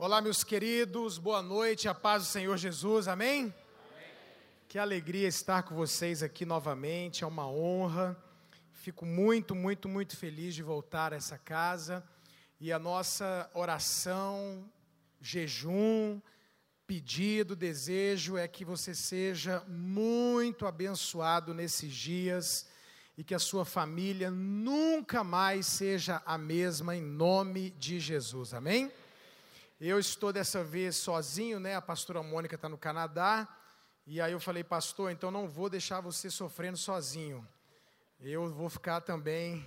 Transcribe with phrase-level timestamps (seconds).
[0.00, 3.40] Olá, meus queridos, boa noite, a paz do Senhor Jesus, amém?
[3.40, 3.54] amém?
[4.68, 8.16] Que alegria estar com vocês aqui novamente, é uma honra.
[8.70, 12.06] Fico muito, muito, muito feliz de voltar a essa casa
[12.60, 14.70] e a nossa oração,
[15.20, 16.20] jejum,
[16.86, 22.68] pedido, desejo é que você seja muito abençoado nesses dias
[23.16, 28.92] e que a sua família nunca mais seja a mesma em nome de Jesus, amém?
[29.80, 31.76] Eu estou dessa vez sozinho, né?
[31.76, 33.46] A pastora Mônica está no Canadá.
[34.04, 37.46] E aí eu falei, pastor, então não vou deixar você sofrendo sozinho.
[38.18, 39.64] Eu vou ficar também.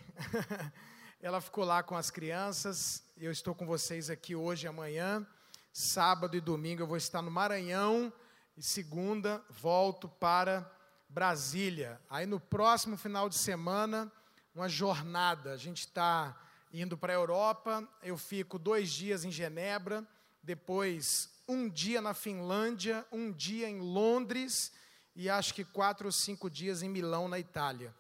[1.22, 3.02] Ela ficou lá com as crianças.
[3.16, 5.26] Eu estou com vocês aqui hoje e amanhã.
[5.72, 8.12] Sábado e domingo eu vou estar no Maranhão.
[8.58, 10.70] E segunda volto para
[11.08, 12.02] Brasília.
[12.10, 14.12] Aí no próximo final de semana,
[14.54, 15.54] uma jornada.
[15.54, 16.38] A gente está
[16.74, 17.88] indo para a Europa.
[18.02, 20.08] Eu fico dois dias em Genebra,
[20.42, 24.72] depois um dia na Finlândia, um dia em Londres
[25.16, 27.94] e acho que quatro ou cinco dias em Milão, na Itália.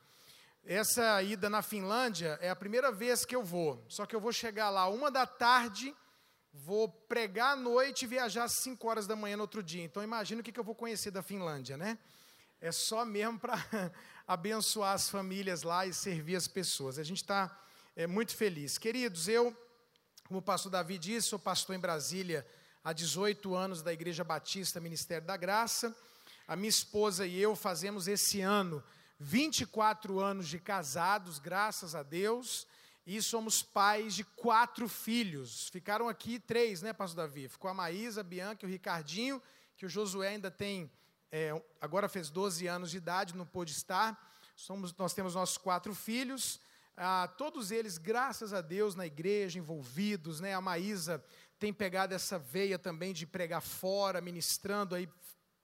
[0.64, 4.31] Essa ida na Finlândia é a primeira vez que eu vou, só que eu vou
[4.31, 5.94] chegar lá uma da tarde,
[6.53, 9.83] vou pregar à noite e viajar às cinco horas da manhã no outro dia.
[9.83, 11.97] Então imagina o que eu vou conhecer da Finlândia, né?
[12.61, 13.55] É só mesmo para
[14.27, 16.99] abençoar as famílias lá e servir as pessoas.
[16.99, 17.58] A gente está
[17.95, 18.78] é, muito feliz.
[18.78, 19.56] Queridos, eu,
[20.28, 22.48] como o pastor Davi disse, sou pastor em Brasília
[22.83, 25.95] há 18 anos da Igreja Batista Ministério da Graça.
[26.48, 28.83] A minha esposa e eu fazemos esse ano
[29.20, 32.66] 24 anos de casados, graças a Deus,
[33.06, 35.70] e somos pais de quatro filhos.
[35.70, 37.48] Ficaram aqui três, né, pastor Davi?
[37.48, 39.42] Ficou a Maísa, a Bianca e o Ricardinho,
[39.76, 40.89] que o Josué ainda tem,
[41.31, 44.17] é, agora fez 12 anos de idade, não pôde estar.
[44.55, 46.59] Somos, nós temos nossos quatro filhos
[47.03, 50.53] ah, todos eles, graças a Deus, na igreja, envolvidos, né?
[50.53, 51.23] A Maísa
[51.58, 55.09] tem pegado essa veia também de pregar fora, ministrando aí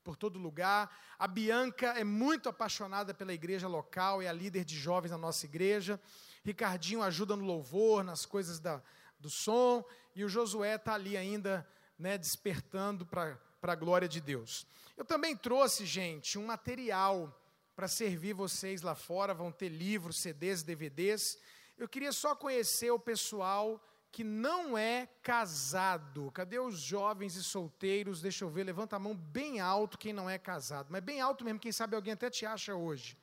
[0.03, 0.89] por todo lugar.
[1.19, 5.45] A Bianca é muito apaixonada pela igreja local, é a líder de jovens na nossa
[5.45, 6.01] igreja.
[6.43, 8.81] Ricardinho ajuda no louvor, nas coisas da,
[9.19, 9.85] do som.
[10.15, 11.67] E o Josué está ali ainda,
[11.99, 14.65] né, despertando para a glória de Deus.
[14.97, 17.31] Eu também trouxe, gente, um material
[17.77, 21.37] para servir vocês lá fora, vão ter livros, CDs, DVDs.
[21.77, 23.79] Eu queria só conhecer o pessoal
[24.11, 26.31] que não é casado.
[26.31, 28.19] Cadê os jovens e solteiros?
[28.19, 30.87] Deixa eu ver, levanta a mão bem alto quem não é casado.
[30.89, 33.15] Mas bem alto mesmo, quem sabe alguém até te acha hoje.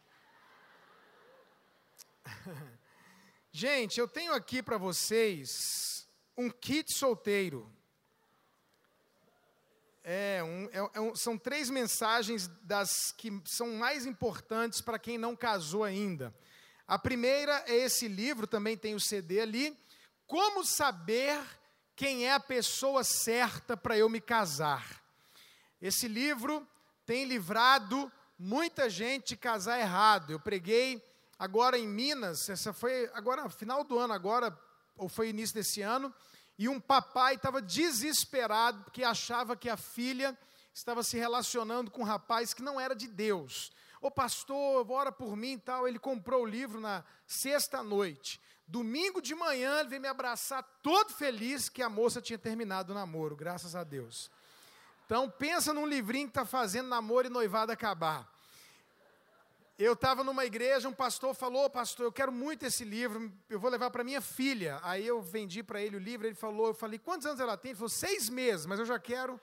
[3.50, 7.74] Gente, eu tenho aqui para vocês um kit solteiro.
[10.06, 15.16] É, um, é, é um, são três mensagens das que são mais importantes para quem
[15.16, 16.34] não casou ainda.
[16.87, 19.75] A primeira é esse livro, também tem o CD ali.
[20.26, 21.41] Como saber
[21.97, 25.03] quem é a pessoa certa para eu me casar?
[25.81, 26.69] Esse livro
[27.06, 30.32] tem livrado muita gente de casar errado.
[30.32, 31.03] Eu preguei
[31.38, 34.54] agora em Minas, essa foi agora final do ano agora
[34.98, 36.15] ou foi início desse ano
[36.59, 40.38] e um papai estava desesperado porque achava que a filha
[40.72, 43.72] estava se relacionando com um rapaz que não era de Deus.
[44.00, 45.88] Ô pastor, ora por mim e tal.
[45.88, 48.41] Ele comprou o livro na sexta noite.
[48.66, 52.94] Domingo de manhã ele veio me abraçar todo feliz que a moça tinha terminado o
[52.94, 54.31] namoro, graças a Deus.
[55.06, 58.34] Então pensa num livrinho que está fazendo namoro e noivado acabar.
[59.77, 63.69] Eu estava numa igreja, um pastor falou, pastor, eu quero muito esse livro, eu vou
[63.69, 64.79] levar para minha filha.
[64.85, 67.71] Aí eu vendi para ele o livro, ele falou, eu falei, quantos anos ela tem?
[67.71, 69.41] Ele falou, seis meses, mas eu já quero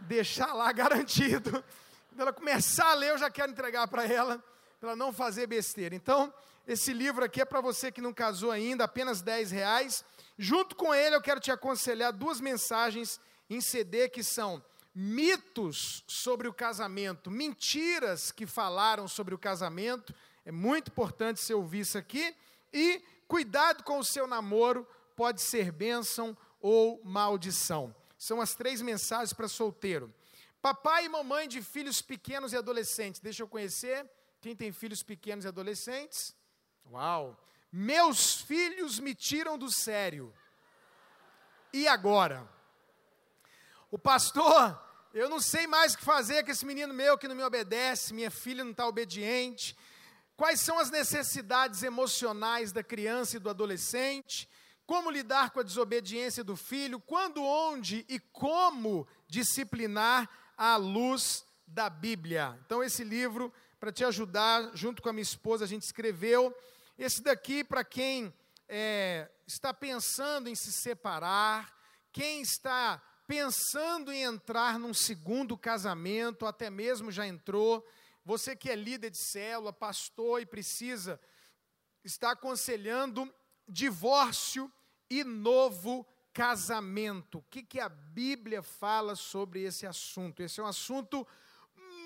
[0.00, 1.64] deixar lá garantido.
[2.10, 4.44] Quando ela começar a ler, eu já quero entregar para ela,
[4.78, 5.94] para ela não fazer besteira.
[5.94, 6.30] Então,
[6.66, 10.04] esse livro aqui é para você que não casou ainda, apenas 10 reais.
[10.36, 13.18] Junto com ele, eu quero te aconselhar duas mensagens
[13.48, 14.62] em CD que são
[14.94, 20.14] mitos sobre o casamento, mentiras que falaram sobre o casamento.
[20.44, 22.34] É muito importante você ouvir isso aqui.
[22.72, 24.86] E cuidado com o seu namoro,
[25.16, 27.94] pode ser bênção ou maldição.
[28.18, 30.12] São as três mensagens para solteiro.
[30.60, 33.20] Papai e mamãe de filhos pequenos e adolescentes.
[33.20, 34.08] Deixa eu conhecer.
[34.40, 36.34] Quem tem filhos pequenos e adolescentes?
[36.90, 37.38] Uau!
[37.72, 40.34] Meus filhos me tiram do sério.
[41.72, 42.46] E agora?
[43.92, 44.80] O pastor,
[45.12, 48.14] eu não sei mais o que fazer com esse menino meu que não me obedece,
[48.14, 49.76] minha filha não está obediente.
[50.36, 54.48] Quais são as necessidades emocionais da criança e do adolescente?
[54.86, 57.00] Como lidar com a desobediência do filho?
[57.00, 62.56] Quando, onde e como disciplinar à luz da Bíblia?
[62.64, 66.56] Então, esse livro, para te ajudar, junto com a minha esposa, a gente escreveu.
[66.96, 68.32] Esse daqui, para quem
[68.68, 71.76] é, está pensando em se separar,
[72.12, 77.86] quem está pensando em entrar num segundo casamento, até mesmo já entrou,
[78.24, 81.20] você que é líder de célula, pastor e precisa,
[82.02, 83.32] está aconselhando
[83.68, 84.68] divórcio
[85.08, 87.38] e novo casamento.
[87.38, 90.42] O que, que a Bíblia fala sobre esse assunto?
[90.42, 91.24] Esse é um assunto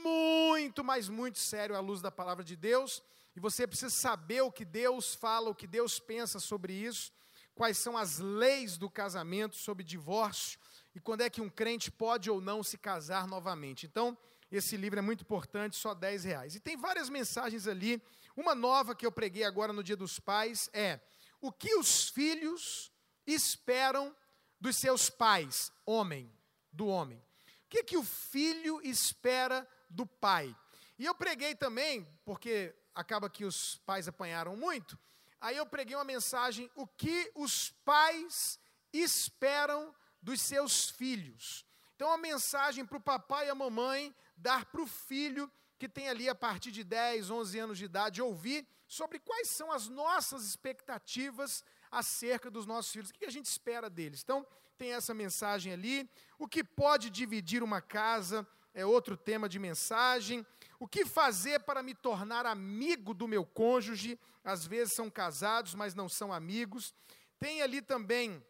[0.03, 3.03] muito, mas muito sério à luz da palavra de Deus,
[3.35, 7.11] e você precisa saber o que Deus fala, o que Deus pensa sobre isso,
[7.55, 10.61] quais são as leis do casamento, sobre divórcio,
[10.95, 13.85] e quando é que um crente pode ou não se casar novamente.
[13.85, 14.17] Então,
[14.51, 16.55] esse livro é muito importante, só 10 reais.
[16.55, 18.01] E tem várias mensagens ali.
[18.37, 21.01] Uma nova que eu preguei agora no Dia dos Pais é
[21.41, 22.93] o que os filhos
[23.27, 24.15] esperam
[24.61, 26.33] dos seus pais, homem,
[26.73, 27.19] do homem.
[27.19, 30.57] O que, que o filho espera do pai?
[30.99, 34.99] E eu preguei também, porque acaba que os pais apanharam muito,
[35.41, 38.59] aí eu preguei uma mensagem, o que os pais
[38.93, 39.93] esperam
[40.25, 41.67] dos seus filhos.
[41.95, 46.09] Então, uma mensagem para o papai e a mamãe dar para o filho que tem
[46.09, 50.45] ali a partir de 10, 11 anos de idade, ouvir sobre quais são as nossas
[50.45, 54.23] expectativas acerca dos nossos filhos, o que a gente espera deles.
[54.23, 54.47] Então,
[54.79, 56.09] tem essa mensagem ali.
[56.39, 60.45] O que pode dividir uma casa é outro tema de mensagem.
[60.81, 64.19] O que fazer para me tornar amigo do meu cônjuge?
[64.43, 66.95] Às vezes são casados, mas não são amigos.
[67.39, 68.45] Tem ali também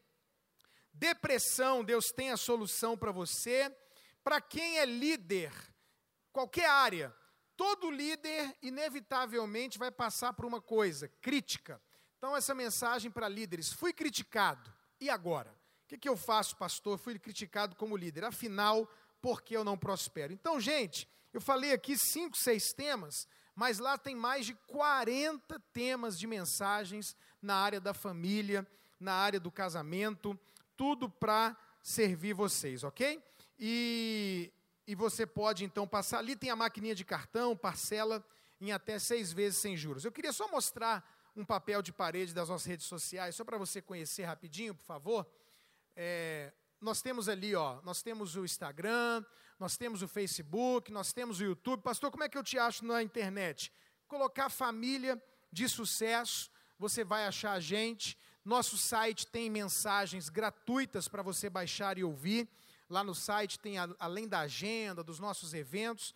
[0.94, 3.74] depressão, Deus tem a solução para você.
[4.22, 5.52] Para quem é líder,
[6.32, 7.14] qualquer área,
[7.56, 11.80] todo líder inevitavelmente vai passar por uma coisa, crítica.
[12.16, 15.54] Então, essa mensagem para líderes: fui criticado, e agora?
[15.84, 16.96] O que, que eu faço, pastor?
[16.98, 20.32] Fui criticado como líder, afinal, por que eu não prospero?
[20.32, 26.18] Então, gente, eu falei aqui cinco, seis temas, mas lá tem mais de 40 temas
[26.18, 28.66] de mensagens na área da família,
[28.98, 30.38] na área do casamento,
[30.76, 33.22] tudo para servir vocês, ok?
[33.58, 34.52] E,
[34.86, 36.18] e você pode então passar.
[36.18, 38.24] Ali tem a maquininha de cartão, parcela
[38.60, 40.04] em até seis vezes sem juros.
[40.04, 41.04] Eu queria só mostrar
[41.36, 45.26] um papel de parede das nossas redes sociais, só para você conhecer rapidinho, por favor.
[45.96, 49.24] É, nós temos ali, ó, nós temos o Instagram,
[49.58, 51.82] nós temos o Facebook, nós temos o YouTube.
[51.82, 53.72] Pastor, como é que eu te acho na internet?
[54.06, 55.20] Colocar família
[55.50, 58.18] de sucesso, você vai achar a gente.
[58.44, 62.48] Nosso site tem mensagens gratuitas para você baixar e ouvir.
[62.90, 66.14] Lá no site tem, além da agenda, dos nossos eventos,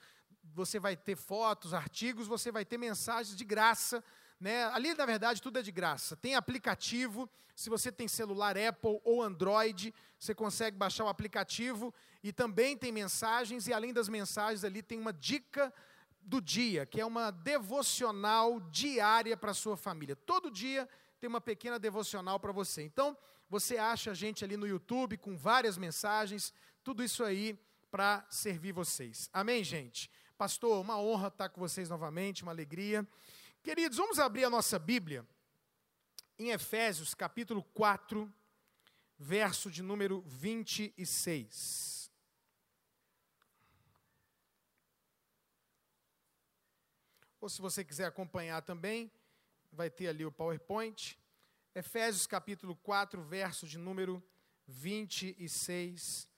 [0.54, 4.04] você vai ter fotos, artigos, você vai ter mensagens de graça
[4.40, 4.66] né?
[4.66, 6.16] Ali, na verdade, tudo é de graça.
[6.16, 11.92] Tem aplicativo, se você tem celular Apple ou Android, você consegue baixar o aplicativo
[12.22, 15.72] e também tem mensagens, e além das mensagens, ali tem uma dica
[16.20, 20.14] do dia, que é uma devocional diária para a sua família.
[20.14, 20.88] Todo dia
[21.20, 22.82] tem uma pequena devocional para você.
[22.82, 23.16] Então,
[23.48, 26.52] você acha a gente ali no YouTube com várias mensagens,
[26.84, 27.58] tudo isso aí
[27.90, 29.28] para servir vocês.
[29.32, 30.10] Amém, gente?
[30.36, 33.06] Pastor, uma honra estar com vocês novamente, uma alegria.
[33.62, 35.26] Queridos, vamos abrir a nossa Bíblia
[36.38, 38.32] em Efésios capítulo 4,
[39.18, 41.98] verso de número 26.
[47.40, 49.10] Ou se você quiser acompanhar também,
[49.72, 51.18] vai ter ali o PowerPoint.
[51.74, 54.22] Efésios capítulo 4, verso de número
[54.66, 56.28] 26,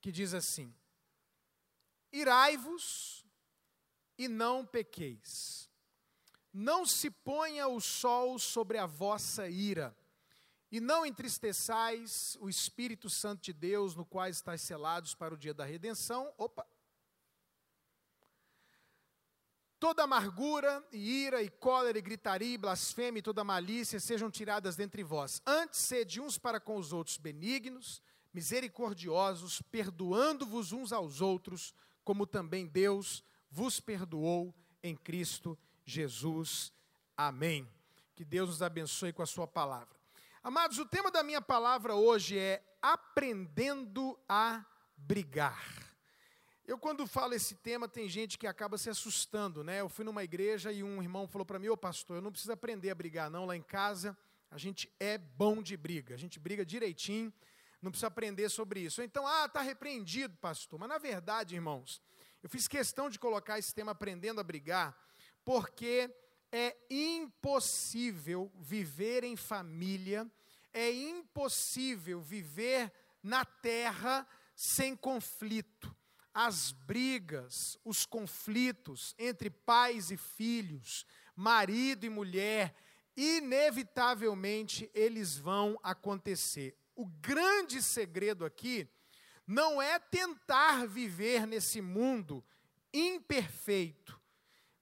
[0.00, 0.74] que diz assim:
[2.12, 3.24] Irai-vos
[4.18, 5.70] e não pequeis.
[6.52, 9.96] Não se ponha o sol sobre a vossa ira,
[10.72, 15.54] e não entristeçais o Espírito Santo de Deus, no qual estáis selados para o dia
[15.54, 16.32] da redenção.
[16.36, 16.66] Opa!
[19.78, 24.74] Toda amargura, e ira, e cólera, e gritaria, e blasfêmia, e toda malícia sejam tiradas
[24.74, 25.42] dentre vós.
[25.46, 28.02] Antes, sede uns para com os outros benignos,
[28.32, 36.72] misericordiosos, perdoando-vos uns aos outros, como também Deus vos perdoou em Cristo Jesus.
[37.16, 37.68] Amém.
[38.14, 39.96] Que Deus nos abençoe com a sua palavra.
[40.42, 44.64] Amados, o tema da minha palavra hoje é aprendendo a
[44.96, 45.95] brigar.
[46.66, 49.80] Eu, quando falo esse tema, tem gente que acaba se assustando, né?
[49.82, 52.50] Eu fui numa igreja e um irmão falou para mim: Ô pastor, eu não preciso
[52.50, 53.46] aprender a brigar, não.
[53.46, 54.18] Lá em casa,
[54.50, 57.32] a gente é bom de briga, a gente briga direitinho,
[57.80, 59.00] não precisa aprender sobre isso.
[59.00, 60.76] Então, ah, está repreendido, pastor.
[60.76, 62.02] Mas, na verdade, irmãos,
[62.42, 64.98] eu fiz questão de colocar esse tema aprendendo a brigar,
[65.44, 66.12] porque
[66.50, 70.28] é impossível viver em família,
[70.72, 72.92] é impossível viver
[73.22, 75.95] na terra sem conflito.
[76.38, 82.74] As brigas, os conflitos entre pais e filhos, marido e mulher,
[83.16, 86.76] inevitavelmente eles vão acontecer.
[86.94, 88.86] o grande segredo aqui
[89.46, 92.44] não é tentar viver nesse mundo
[92.92, 94.20] imperfeito,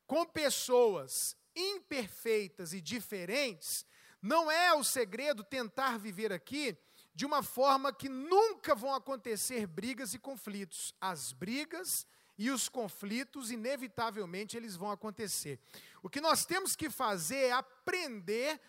[0.09, 3.87] com pessoas imperfeitas e diferentes,
[4.21, 6.77] não é o segredo tentar viver aqui
[7.15, 10.95] de uma forma que nunca vão acontecer brigas e conflitos.
[11.01, 12.07] As brigas
[12.37, 15.61] e os conflitos, inevitavelmente, eles vão acontecer.
[16.03, 18.61] O que nós temos que fazer é aprender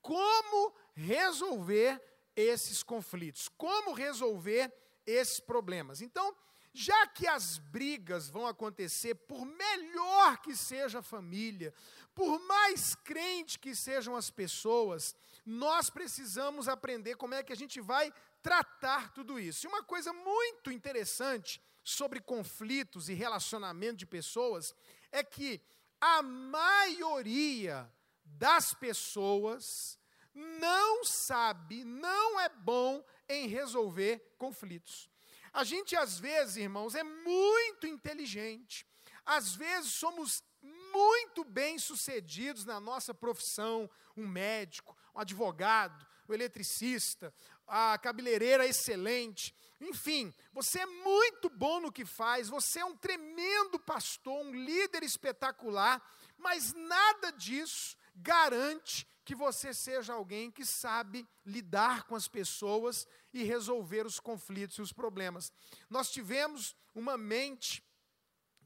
[0.00, 2.02] como resolver
[2.34, 4.72] esses conflitos, como resolver
[5.06, 6.00] esses problemas.
[6.00, 6.34] Então,
[6.72, 11.74] já que as brigas vão acontecer, por melhor que seja a família,
[12.14, 17.80] por mais crente que sejam as pessoas, nós precisamos aprender como é que a gente
[17.80, 19.66] vai tratar tudo isso.
[19.66, 24.74] E uma coisa muito interessante sobre conflitos e relacionamento de pessoas
[25.10, 25.60] é que
[26.00, 27.90] a maioria
[28.24, 29.98] das pessoas
[30.32, 35.10] não sabe, não é bom em resolver conflitos.
[35.52, 38.86] A gente, às vezes, irmãos, é muito inteligente,
[39.26, 47.32] às vezes somos muito bem sucedidos na nossa profissão, um médico, um advogado, um eletricista,
[47.66, 53.78] a cabeleireira excelente, enfim, você é muito bom no que faz, você é um tremendo
[53.78, 56.02] pastor, um líder espetacular,
[56.36, 63.42] mas nada disso garante que você seja alguém que sabe lidar com as pessoas e
[63.42, 65.52] resolver os conflitos e os problemas.
[65.88, 67.82] Nós tivemos uma mente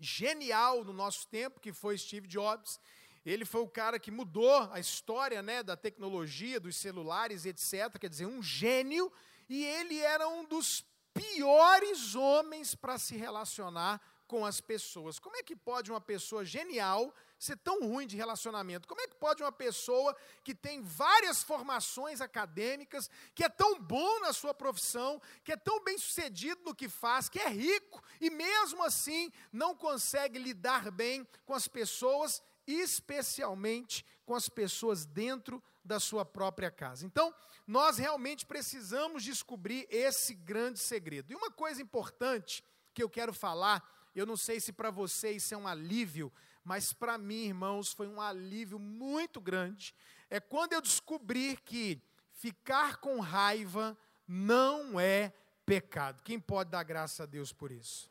[0.01, 2.81] genial no nosso tempo, que foi Steve Jobs.
[3.25, 7.99] Ele foi o cara que mudou a história né, da tecnologia, dos celulares, etc.
[7.99, 9.11] Quer dizer, um gênio,
[9.49, 15.19] e ele era um dos piores homens para se relacionar com as pessoas.
[15.19, 18.89] Como é que pode uma pessoa genial ser tão ruim de relacionamento?
[18.89, 24.21] Como é que pode uma pessoa que tem várias formações acadêmicas, que é tão bom
[24.21, 28.31] na sua profissão, que é tão bem sucedido no que faz, que é rico e
[28.31, 36.01] mesmo assim não consegue lidar bem com as pessoas, especialmente com as pessoas dentro da
[36.01, 37.05] sua própria casa?
[37.05, 37.35] Então,
[37.67, 41.33] nós realmente precisamos descobrir esse grande segredo.
[41.33, 43.83] E uma coisa importante que eu quero falar,
[44.15, 48.07] eu não sei se para você isso é um alívio, mas para mim, irmãos, foi
[48.07, 49.95] um alívio muito grande.
[50.31, 52.01] É quando eu descobri que
[52.33, 55.33] ficar com raiva não é
[55.67, 56.23] pecado.
[56.23, 58.11] Quem pode dar graças a Deus por isso?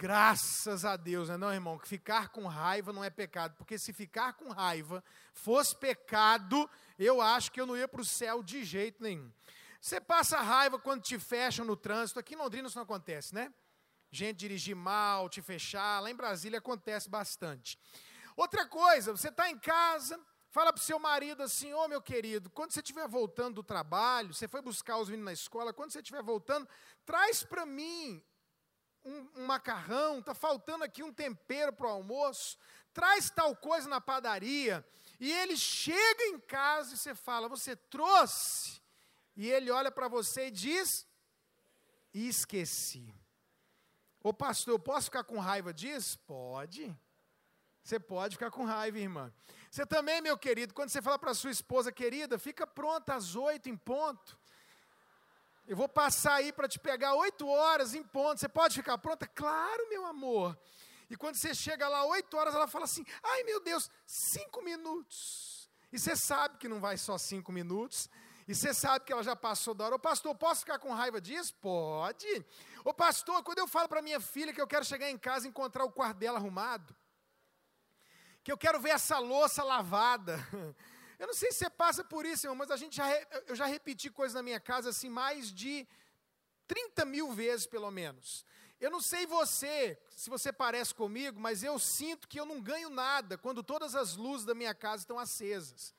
[0.00, 1.76] Graças a Deus, né, não, irmão?
[1.76, 5.02] Que ficar com raiva não é pecado, porque se ficar com raiva
[5.32, 9.28] fosse pecado, eu acho que eu não ia para o céu de jeito nenhum.
[9.80, 13.52] Você passa raiva quando te fecham no trânsito, aqui em Londrina isso não acontece, né?
[14.08, 16.00] gente dirigir mal, te fechar.
[16.00, 17.76] Lá em Brasília acontece bastante.
[18.36, 20.16] Outra coisa, você está em casa,
[20.48, 23.64] fala para o seu marido assim: Ô oh, meu querido, quando você estiver voltando do
[23.64, 26.68] trabalho, você foi buscar os meninos na escola, quando você estiver voltando,
[27.04, 28.22] traz para mim
[29.08, 32.58] um, um macarrão, está faltando aqui um tempero para o almoço,
[32.92, 34.84] traz tal coisa na padaria.
[35.18, 38.80] E ele chega em casa e você fala: Você trouxe?
[39.36, 41.06] E ele olha para você e diz:
[42.12, 43.14] Esqueci.
[44.22, 46.18] Ô pastor, eu posso ficar com raiva disso?
[46.26, 46.94] Pode.
[47.82, 49.32] Você pode ficar com raiva, irmã.
[49.70, 53.68] Você também, meu querido, quando você fala para sua esposa, querida, fica pronta às oito
[53.68, 54.38] em ponto.
[55.68, 58.40] Eu vou passar aí para te pegar oito horas em ponto.
[58.40, 59.26] Você pode ficar pronta?
[59.26, 60.58] Claro, meu amor.
[61.10, 65.68] E quando você chega lá oito horas, ela fala assim: ai meu Deus, cinco minutos.
[65.92, 68.08] E você sabe que não vai só cinco minutos.
[68.46, 69.96] E você sabe que ela já passou da hora.
[69.96, 71.54] Ô pastor, posso ficar com raiva disso?
[71.56, 72.26] Pode.
[72.82, 75.50] Ô pastor, quando eu falo para minha filha que eu quero chegar em casa e
[75.50, 76.96] encontrar o quarto dela arrumado,
[78.42, 80.38] que eu quero ver essa louça lavada.
[81.18, 83.08] Eu não sei se você passa por isso, irmão, mas a gente já,
[83.46, 85.86] eu já repeti coisas na minha casa assim mais de
[86.68, 88.44] 30 mil vezes, pelo menos.
[88.80, 92.88] Eu não sei você, se você parece comigo, mas eu sinto que eu não ganho
[92.88, 95.92] nada quando todas as luzes da minha casa estão acesas.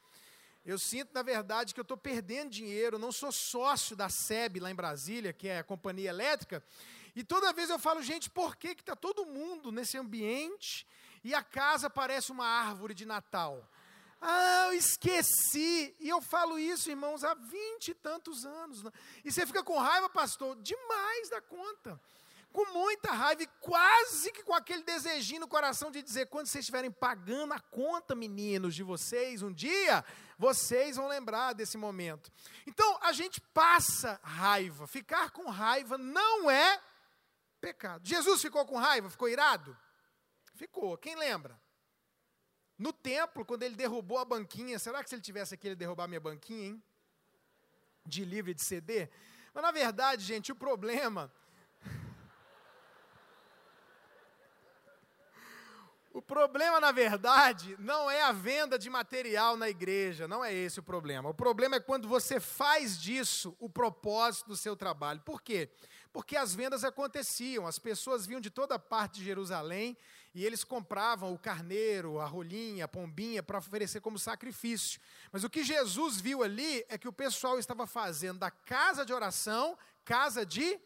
[0.66, 4.72] Eu sinto, na verdade, que eu estou perdendo dinheiro, não sou sócio da SEB lá
[4.72, 6.64] em Brasília, que é a companhia elétrica,
[7.16, 10.88] e toda vez eu falo, gente, por que está todo mundo nesse ambiente
[11.22, 13.70] e a casa parece uma árvore de Natal?
[14.22, 15.96] Ah, eu esqueci.
[16.00, 18.84] E eu falo isso, irmãos, há vinte e tantos anos.
[18.84, 18.92] Né?
[19.24, 20.56] E você fica com raiva, pastor?
[20.62, 22.00] Demais da conta
[22.52, 26.64] com muita raiva e quase que com aquele desejinho no coração de dizer: quando vocês
[26.64, 30.04] estiverem pagando a conta, meninos, de vocês, um dia,
[30.38, 32.32] vocês vão lembrar desse momento.
[32.66, 34.88] Então, a gente passa raiva.
[34.88, 36.82] Ficar com raiva não é
[37.62, 38.08] pecado.
[38.08, 39.10] Jesus ficou com raiva?
[39.10, 39.78] Ficou irado?
[40.56, 40.98] Ficou.
[40.98, 41.60] Quem lembra?
[42.80, 46.08] No templo, quando ele derrubou a banquinha, será que se ele tivesse aqui, ele derrubar
[46.08, 46.84] minha banquinha, hein?
[48.06, 49.10] De livre de CD?
[49.54, 51.30] Mas na verdade, gente, o problema.
[56.12, 60.80] O problema, na verdade, não é a venda de material na igreja, não é esse
[60.80, 61.30] o problema.
[61.30, 65.22] O problema é quando você faz disso o propósito do seu trabalho.
[65.22, 65.70] Por quê?
[66.12, 69.96] Porque as vendas aconteciam, as pessoas vinham de toda parte de Jerusalém
[70.34, 75.00] e eles compravam o carneiro, a rolinha, a pombinha para oferecer como sacrifício.
[75.32, 79.14] Mas o que Jesus viu ali é que o pessoal estava fazendo da casa de
[79.14, 79.78] oração
[80.10, 80.80] casa de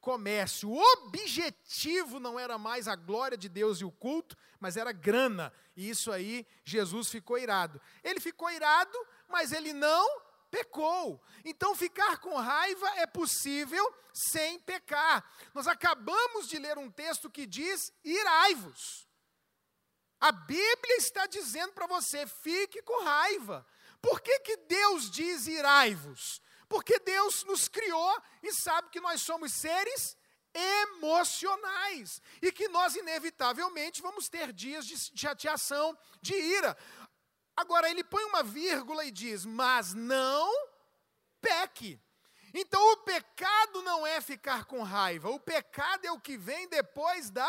[0.00, 0.70] comércio.
[0.70, 5.52] O objetivo não era mais a glória de Deus e o culto, mas era grana.
[5.76, 7.78] E isso aí Jesus ficou irado.
[8.02, 8.96] Ele ficou irado,
[9.28, 10.08] mas ele não
[10.50, 11.22] pecou.
[11.44, 15.24] Então, ficar com raiva é possível sem pecar.
[15.54, 19.08] Nós acabamos de ler um texto que diz: irai-vos.
[20.20, 23.66] A Bíblia está dizendo para você: fique com raiva.
[24.02, 26.42] Por que, que Deus diz irai-vos?
[26.68, 30.16] Porque Deus nos criou e sabe que nós somos seres
[30.54, 36.76] emocionais e que nós, inevitavelmente, vamos ter dias de chateação, de ira.
[37.60, 40.50] Agora, ele põe uma vírgula e diz: Mas não
[41.42, 42.00] peque.
[42.54, 47.28] Então, o pecado não é ficar com raiva, o pecado é o que vem depois
[47.28, 47.48] da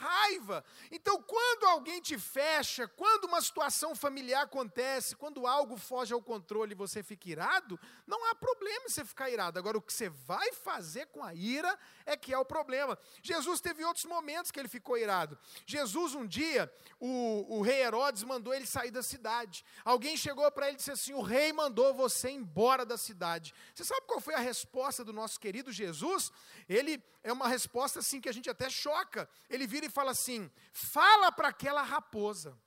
[0.00, 0.64] raiva.
[0.90, 6.72] Então, quando alguém te fecha, quando uma situação familiar acontece, quando algo foge ao controle
[6.72, 9.58] e você fica irado, não há problema em você ficar irado.
[9.58, 12.98] Agora, o que você vai fazer com a ira é que é o problema.
[13.22, 15.38] Jesus teve outros momentos que ele ficou irado.
[15.66, 19.64] Jesus, um dia, o, o rei Herodes mandou ele sair da cidade.
[19.84, 23.52] Alguém chegou para ele e disse assim: O rei mandou você embora da cidade.
[23.74, 26.32] Você sabe qual foi a resposta do nosso querido Jesus?
[26.68, 29.28] Ele é uma resposta assim que a gente até choca.
[29.48, 32.58] Ele vira e fala assim: fala para aquela raposa.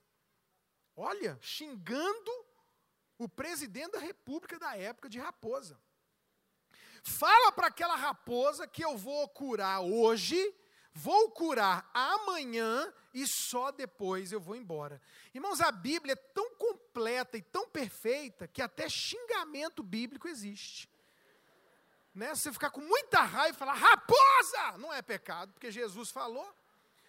[0.96, 2.32] Olha, xingando
[3.18, 5.80] o presidente da república da época de raposa.
[7.04, 10.56] Fala para aquela raposa que eu vou curar hoje,
[10.94, 15.02] vou curar amanhã e só depois eu vou embora.
[15.34, 20.94] Irmãos, a Bíblia é tão completa e tão perfeita que até xingamento bíblico existe
[22.14, 26.48] né, você ficar com muita raiva e falar, raposa, não é pecado, porque Jesus falou,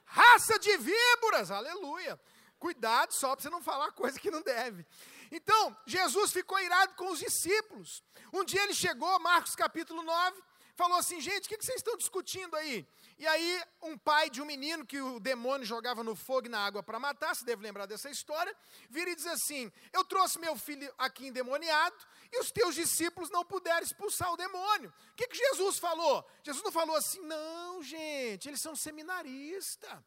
[0.04, 2.20] raça de víboras, aleluia.
[2.58, 4.86] Cuidado só para você não falar coisa que não deve.
[5.30, 8.02] Então, Jesus ficou irado com os discípulos.
[8.32, 10.42] Um dia ele chegou, Marcos capítulo 9,
[10.76, 12.86] falou assim: gente, o que, vocês estão discutindo aí?
[13.18, 16.64] E aí, um pai de um menino que o demônio jogava no fogo e na
[16.64, 18.54] água para matar, você deve lembrar dessa história,
[18.90, 21.96] vira e diz assim: Eu trouxe meu filho aqui endemoniado
[22.32, 24.92] e os teus discípulos não puderam expulsar o demônio.
[25.12, 26.28] O que, que Jesus falou?
[26.42, 30.02] Jesus não falou assim, não, gente, eles são seminaristas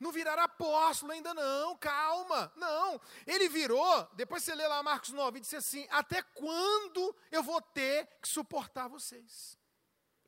[0.00, 3.00] não viraram apóstolo ainda não, calma, não.
[3.26, 7.60] Ele virou, depois você lê lá Marcos 9, e disse assim: Até quando eu vou
[7.60, 9.58] ter que suportar vocês?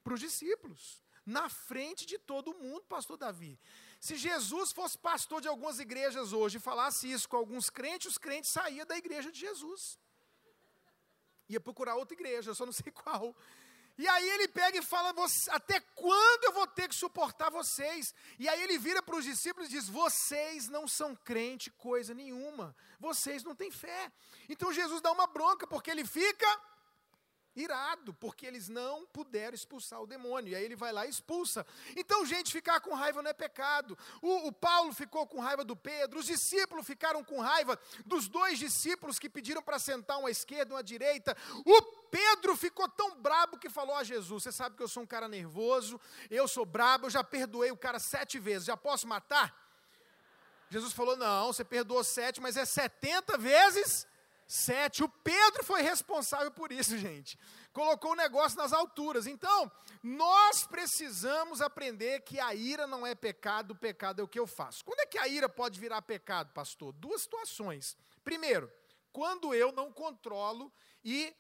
[0.03, 3.59] para os discípulos, na frente de todo mundo, pastor Davi.
[4.01, 8.19] Se Jesus fosse pastor de algumas igrejas hoje e falasse isso com alguns crentes, os
[8.19, 9.99] crentes saíam da igreja de Jesus.
[11.49, 13.35] Ia procurar outra igreja, só não sei qual.
[13.99, 15.15] E aí ele pega e fala:
[15.51, 18.15] Até quando eu vou ter que suportar vocês?
[18.39, 22.75] E aí ele vira para os discípulos e diz: Vocês não são crente coisa nenhuma.
[22.99, 24.11] Vocês não têm fé.
[24.49, 26.47] Então Jesus dá uma bronca, porque ele fica
[27.55, 30.53] irado, porque eles não puderam expulsar o demônio.
[30.53, 31.67] E aí ele vai lá e expulsa.
[31.97, 33.99] Então, gente, ficar com raiva não é pecado.
[34.23, 38.59] O, o, Paulo ficou com raiva do Pedro, os discípulos ficaram com raiva dos dois
[38.59, 41.37] discípulos que pediram para sentar uma à esquerda uma à direita.
[41.65, 45.07] O Pedro ficou tão brabo que falou a Jesus: Você sabe que eu sou um
[45.07, 49.55] cara nervoso, eu sou brabo, eu já perdoei o cara sete vezes, já posso matar?
[50.71, 54.07] Jesus falou: Não, você perdoou sete, mas é setenta vezes
[54.51, 55.05] sete.
[55.05, 57.39] O Pedro foi responsável por isso, gente.
[57.73, 59.27] Colocou o negócio nas alturas.
[59.29, 59.71] Então,
[60.03, 64.49] nós precisamos aprender que a ira não é pecado, o pecado é o que eu
[64.49, 64.85] faço.
[64.85, 66.93] Quando é que a ira pode virar pecado, pastor?
[66.95, 67.97] Duas situações.
[68.25, 68.71] Primeiro,
[69.13, 70.73] quando eu não controlo
[71.05, 71.33] e,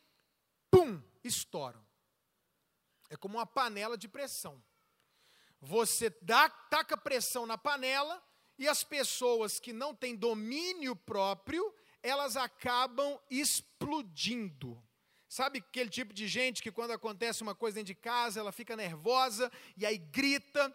[0.71, 1.85] pum, estouro.
[3.09, 4.63] É como uma panela de pressão.
[5.61, 8.23] Você dá, taca pressão na panela
[8.57, 14.83] e as pessoas que não têm domínio próprio, elas acabam explodindo.
[15.29, 18.75] Sabe aquele tipo de gente que quando acontece uma coisa dentro de casa, ela fica
[18.75, 20.75] nervosa e aí grita,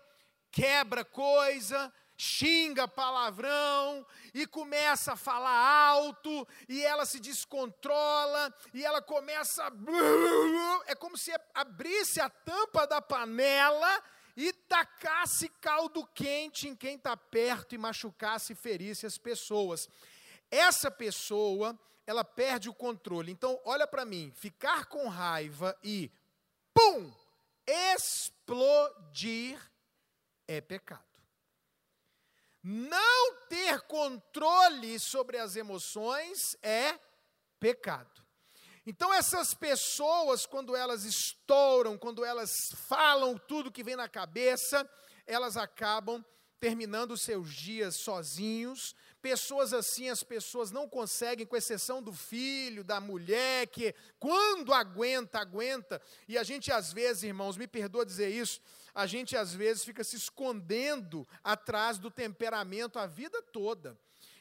[0.49, 9.01] quebra coisa, xinga palavrão e começa a falar alto e ela se descontrola e ela
[9.01, 9.71] começa a...
[10.87, 14.01] é como se abrisse a tampa da panela
[14.37, 19.89] e tacasse caldo quente em quem está perto e machucasse e ferisse as pessoas
[20.55, 23.31] essa pessoa, ela perde o controle.
[23.31, 26.11] Então, olha para mim, ficar com raiva e
[26.73, 27.11] pum!
[27.67, 29.59] Explodir
[30.47, 31.03] é pecado.
[32.63, 36.99] Não ter controle sobre as emoções é
[37.59, 38.23] pecado.
[38.87, 42.51] Então, essas pessoas, quando elas estouram, quando elas
[42.87, 44.87] falam tudo que vem na cabeça,
[45.25, 46.23] elas acabam
[46.59, 48.95] terminando seus dias sozinhos.
[49.25, 55.39] Pessoas assim, as pessoas não conseguem, com exceção do filho, da mulher, que quando aguenta,
[55.39, 55.99] aguenta.
[56.27, 58.61] E a gente, às vezes, irmãos, me perdoa dizer isso,
[58.93, 63.97] a gente, às vezes, fica se escondendo atrás do temperamento a vida toda.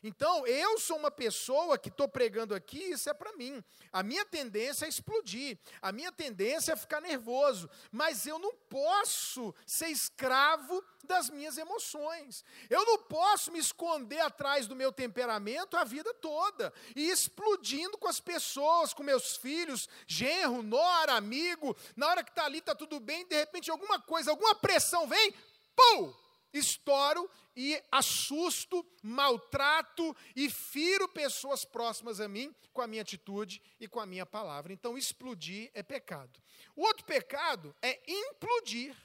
[0.07, 3.65] Então, eu sou uma pessoa que estou pregando aqui, isso é para mim.
[3.91, 9.55] A minha tendência é explodir, a minha tendência é ficar nervoso, mas eu não posso
[9.67, 12.45] ser escravo das minhas emoções.
[12.69, 18.07] Eu não posso me esconder atrás do meu temperamento a vida toda e explodindo com
[18.07, 21.75] as pessoas, com meus filhos, genro, nora, amigo.
[21.97, 25.35] Na hora que está ali, está tudo bem, de repente alguma coisa, alguma pressão vem,
[25.75, 26.24] pum!
[26.59, 33.87] Estouro e assusto, maltrato e firo pessoas próximas a mim com a minha atitude e
[33.87, 34.73] com a minha palavra.
[34.73, 36.43] Então, explodir é pecado.
[36.75, 38.97] O outro pecado é implodir.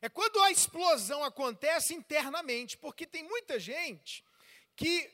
[0.00, 4.24] É quando a explosão acontece internamente, porque tem muita gente
[4.76, 5.10] que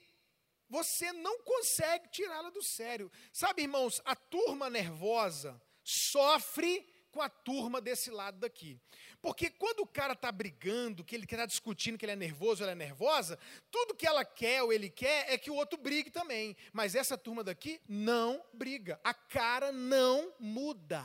[0.68, 3.10] você não consegue tirá-la do sério.
[3.32, 8.80] Sabe, irmãos, a turma nervosa sofre com a turma desse lado daqui.
[9.20, 12.72] Porque quando o cara está brigando, que ele está discutindo, que ele é nervoso, ela
[12.72, 13.38] é nervosa,
[13.70, 16.56] tudo que ela quer ou ele quer é que o outro brigue também.
[16.72, 18.98] Mas essa turma daqui não briga.
[19.04, 21.04] A cara não muda.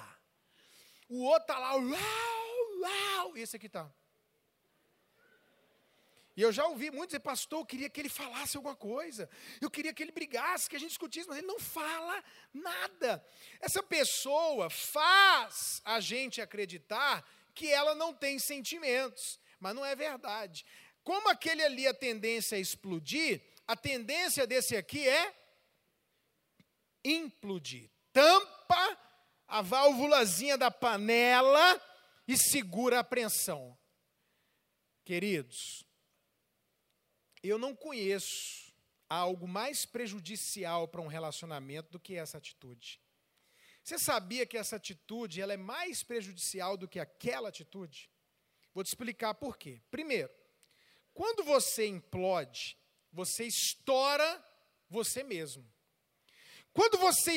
[1.10, 3.92] O outro está lá, uau, uau, e esse aqui está.
[6.38, 9.28] E eu já ouvi muitos dizer, pastor, eu queria que ele falasse alguma coisa,
[9.60, 12.24] eu queria que ele brigasse, que a gente discutisse, mas ele não fala
[12.54, 13.26] nada.
[13.60, 20.64] Essa pessoa faz a gente acreditar que ela não tem sentimentos, mas não é verdade.
[21.04, 25.36] Como aquele ali a tendência é explodir, a tendência desse aqui é
[27.04, 27.90] implodir.
[28.14, 29.00] Tampa
[29.48, 31.82] a válvulazinha da panela
[32.28, 33.76] e segura a pressão.
[35.04, 35.87] Queridos,
[37.44, 38.74] eu não conheço
[39.10, 43.02] algo mais prejudicial para um relacionamento do que essa atitude.
[43.84, 48.10] Você sabia que essa atitude ela é mais prejudicial do que aquela atitude?
[48.74, 49.82] Vou te explicar por quê.
[49.90, 50.30] Primeiro,
[51.14, 52.78] quando você implode,
[53.12, 54.46] você estoura
[54.90, 55.66] você mesmo.
[56.74, 57.32] Quando você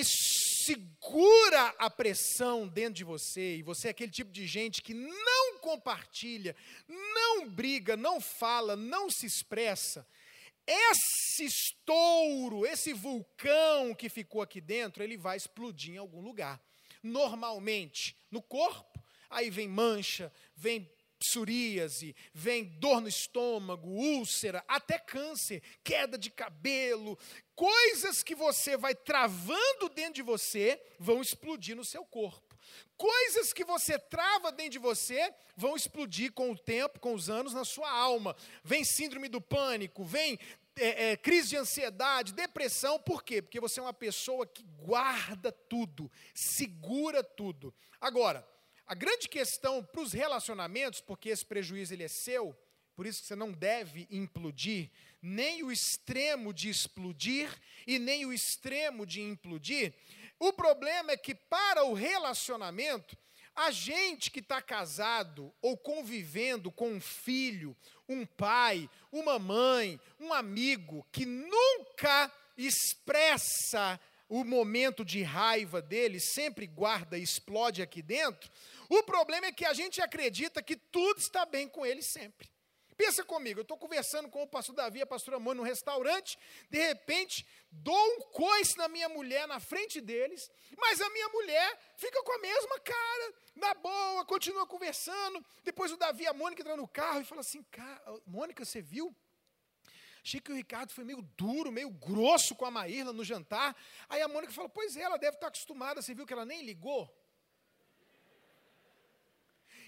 [0.64, 5.59] segura a pressão dentro de você, e você é aquele tipo de gente que não
[5.59, 6.55] compartilha,
[6.88, 10.07] não briga, não fala, não se expressa,
[10.66, 16.61] esse estouro, esse vulcão que ficou aqui dentro, ele vai explodir em algum lugar.
[17.03, 20.88] Normalmente no corpo, aí vem mancha, vem
[21.20, 27.18] psoríase, vem dor no estômago, úlcera, até câncer, queda de cabelo,
[27.54, 32.56] coisas que você vai travando dentro de você vão explodir no seu corpo.
[32.96, 37.52] Coisas que você trava dentro de você vão explodir com o tempo, com os anos,
[37.52, 38.37] na sua alma.
[38.62, 40.38] Vem síndrome do pânico, vem
[40.78, 43.42] é, é, crise de ansiedade, depressão, por quê?
[43.42, 47.74] Porque você é uma pessoa que guarda tudo, segura tudo.
[48.00, 48.46] Agora,
[48.90, 52.59] a grande questão para os relacionamentos, porque esse prejuízo ele é seu,
[52.96, 54.90] por isso que você não deve implodir,
[55.22, 57.48] nem o extremo de explodir
[57.87, 59.94] e nem o extremo de implodir,
[60.40, 63.16] o problema é que para o relacionamento,
[63.55, 67.76] a gente que está casado ou convivendo com um filho,
[68.09, 74.00] um pai, uma mãe, um amigo que nunca expressa
[74.31, 78.49] o momento de raiva dele, sempre guarda e explode aqui dentro,
[78.88, 82.49] o problema é que a gente acredita que tudo está bem com ele sempre.
[82.97, 86.38] Pensa comigo, eu estou conversando com o pastor Davi e a pastora Mônica no restaurante,
[86.69, 91.79] de repente dou um coice na minha mulher na frente deles, mas a minha mulher
[91.97, 95.45] fica com a mesma cara, na boa, continua conversando.
[95.64, 97.64] Depois o Davi e a Mônica entram no carro e fala assim:
[98.27, 99.12] Mônica, você viu?
[100.24, 103.74] Achei que o Ricardo foi meio duro, meio grosso com a Maíra no jantar.
[104.09, 106.62] Aí a Mônica fala: Pois é, ela deve estar acostumada, você viu que ela nem
[106.62, 107.11] ligou?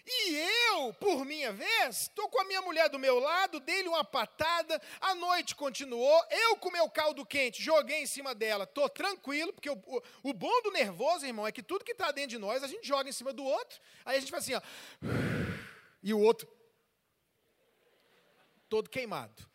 [0.05, 4.03] E eu, por minha vez, estou com a minha mulher do meu lado, dei-lhe uma
[4.03, 9.53] patada, a noite continuou, eu com meu caldo quente, joguei em cima dela, estou tranquilo,
[9.53, 12.38] porque o, o, o, bom do nervoso, irmão, é que tudo que está dentro de
[12.38, 14.62] nós, a gente joga em cima do outro, aí a gente faz assim, ó,
[16.03, 16.49] e o outro,
[18.68, 19.52] todo queimado.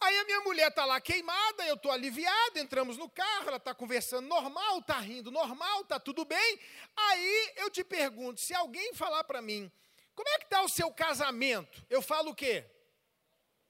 [0.00, 3.74] Aí a minha mulher está lá queimada, eu estou aliviado, entramos no carro, ela está
[3.74, 6.60] conversando normal, está rindo normal, está tudo bem.
[6.96, 9.70] Aí eu te pergunto, se alguém falar para mim,
[10.14, 11.84] como é que está o seu casamento?
[11.90, 12.64] Eu falo o quê?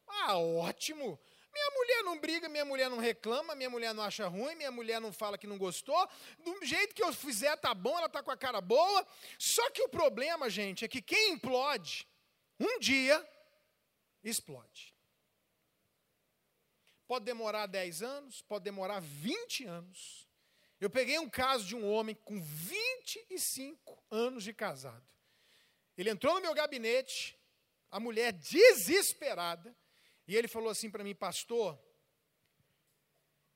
[0.06, 1.18] Ah, ótimo.
[1.52, 5.00] Minha mulher não briga, minha mulher não reclama, minha mulher não acha ruim, minha mulher
[5.00, 6.08] não fala que não gostou.
[6.38, 9.06] Do jeito que eu fizer tá bom, ela tá com a cara boa.
[9.38, 12.06] Só que o problema, gente, é que quem implode,
[12.60, 13.26] um dia
[14.22, 14.94] explode.
[17.08, 20.28] Pode demorar 10 anos, pode demorar 20 anos.
[20.78, 25.10] Eu peguei um caso de um homem com 25 anos de casado.
[25.96, 27.34] Ele entrou no meu gabinete,
[27.90, 29.74] a mulher desesperada,
[30.26, 31.82] e ele falou assim para mim, pastor,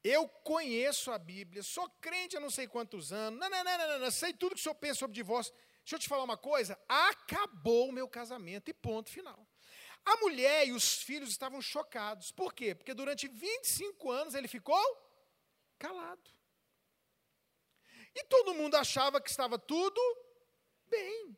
[0.02, 3.98] eu conheço a Bíblia, sou crente há não sei quantos anos, não, não, não, não,
[3.98, 5.52] não, sei tudo que o senhor pensa sobre divórcio.
[5.84, 9.46] Deixa eu te falar uma coisa, acabou o meu casamento e ponto final.
[10.04, 12.32] A mulher e os filhos estavam chocados.
[12.32, 12.74] Por quê?
[12.74, 14.82] Porque durante 25 anos ele ficou
[15.78, 16.30] calado.
[18.14, 20.00] E todo mundo achava que estava tudo
[20.88, 21.36] bem.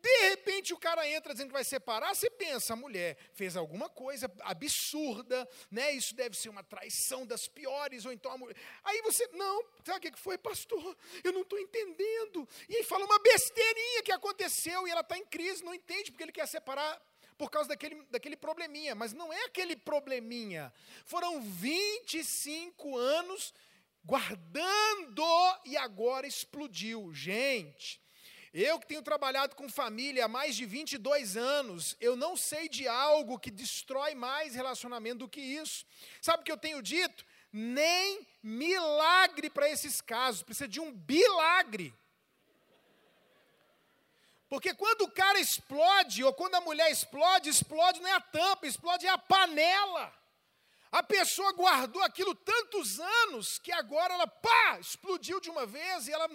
[0.00, 3.88] De repente o cara entra dizendo que vai separar, você pensa, a mulher fez alguma
[3.88, 5.92] coisa absurda, né?
[5.92, 8.56] Isso deve ser uma traição das piores, ou então a mulher.
[8.84, 10.96] Aí você, não, sabe o que foi, pastor?
[11.24, 12.48] Eu não estou entendendo.
[12.68, 16.22] E aí fala uma besteirinha que aconteceu e ela está em crise, não entende porque
[16.22, 17.00] ele quer separar
[17.38, 20.72] por causa daquele, daquele probleminha, mas não é aquele probleminha.
[21.06, 23.54] Foram 25 anos
[24.04, 25.24] guardando
[25.64, 27.14] e agora explodiu.
[27.14, 28.00] Gente,
[28.52, 32.88] eu que tenho trabalhado com família há mais de 22 anos, eu não sei de
[32.88, 35.86] algo que destrói mais relacionamento do que isso.
[36.20, 37.24] Sabe o que eu tenho dito?
[37.52, 41.94] Nem milagre para esses casos, precisa de um bilagre.
[44.48, 48.66] Porque quando o cara explode, ou quando a mulher explode, explode não é a tampa,
[48.66, 50.12] explode é a panela.
[50.90, 56.08] A pessoa guardou aquilo tantos anos que agora ela, pá, explodiu de uma vez.
[56.08, 56.28] E ela,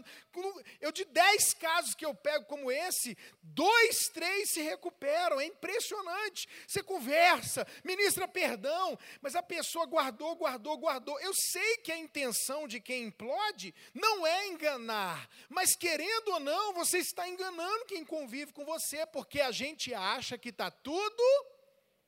[0.79, 5.39] eu de dez casos que eu pego como esse, dois, três se recuperam.
[5.39, 6.47] É impressionante.
[6.67, 11.19] Você conversa, ministra perdão, mas a pessoa guardou, guardou, guardou.
[11.19, 16.73] Eu sei que a intenção de quem implode não é enganar, mas querendo ou não,
[16.73, 21.23] você está enganando quem convive com você, porque a gente acha que está tudo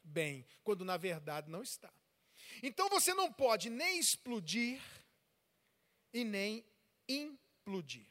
[0.04, 1.95] bem, quando na verdade não está.
[2.68, 4.82] Então você não pode nem explodir
[6.12, 6.66] e nem
[7.08, 8.08] implodir.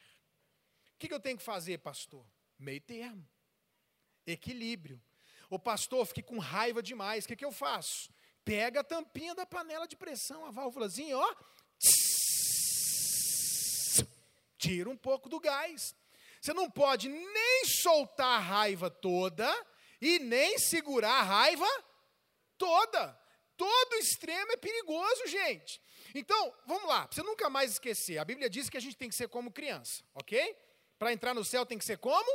[0.93, 2.25] O que eu tenho que fazer, pastor?
[2.57, 3.27] Meio termo.
[4.25, 5.03] Equilíbrio.
[5.49, 7.25] O pastor, fique com raiva demais.
[7.25, 8.09] O que, que eu faço?
[8.45, 11.35] Pega a tampinha da panela de pressão, a válvulazinha, ó.
[14.57, 15.93] Tira um pouco do gás.
[16.39, 19.53] Você não pode nem soltar a raiva toda
[19.99, 21.67] e nem segurar a raiva
[22.57, 23.24] toda.
[23.57, 25.81] Todo extremo é perigoso, gente.
[26.13, 28.17] Então, vamos lá, você nunca mais esquecer.
[28.17, 30.55] A Bíblia diz que a gente tem que ser como criança, ok?
[30.97, 32.29] Para entrar no céu tem que ser como?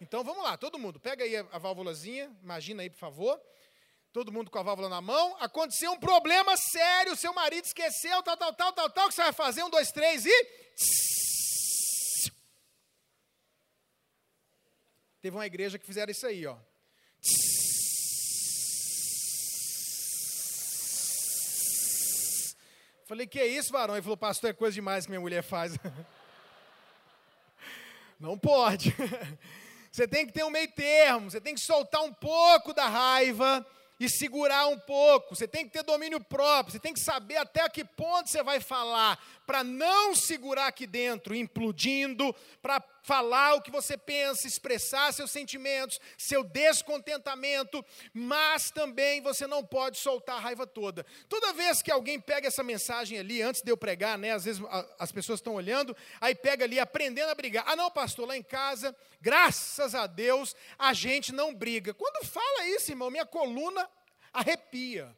[0.00, 3.40] Então vamos lá, todo mundo, pega aí a, a válvulazinha, imagina aí, por favor.
[4.12, 5.36] Todo mundo com a válvula na mão.
[5.40, 9.06] Aconteceu um problema sério, seu marido esqueceu, tal, tal, tal, tal, tal.
[9.06, 9.62] O que você vai fazer?
[9.62, 10.46] Um, dois, três e.
[15.22, 16.58] Teve uma igreja que fizeram isso aí, ó.
[23.12, 23.94] Falei, que é isso, varão?
[23.94, 25.76] Ele falou, pastor, é coisa demais que minha mulher faz.
[28.18, 28.96] Não pode.
[29.92, 33.66] Você tem que ter um meio termo, você tem que soltar um pouco da raiva
[34.00, 35.36] e segurar um pouco.
[35.36, 38.58] Você tem que ter domínio próprio, você tem que saber até que ponto você vai
[38.58, 45.30] falar, para não segurar aqui dentro, implodindo, para falar o que você pensa, expressar seus
[45.30, 47.84] sentimentos, seu descontentamento,
[48.14, 51.04] mas também você não pode soltar a raiva toda.
[51.28, 54.62] Toda vez que alguém pega essa mensagem ali, antes de eu pregar, né, às vezes
[54.98, 57.64] as pessoas estão olhando, aí pega ali, aprendendo a brigar.
[57.66, 61.92] Ah, não, pastor, lá em casa, graças a Deus, a gente não briga.
[61.92, 63.88] Quando fala isso, irmão, minha coluna
[64.32, 65.14] arrepia.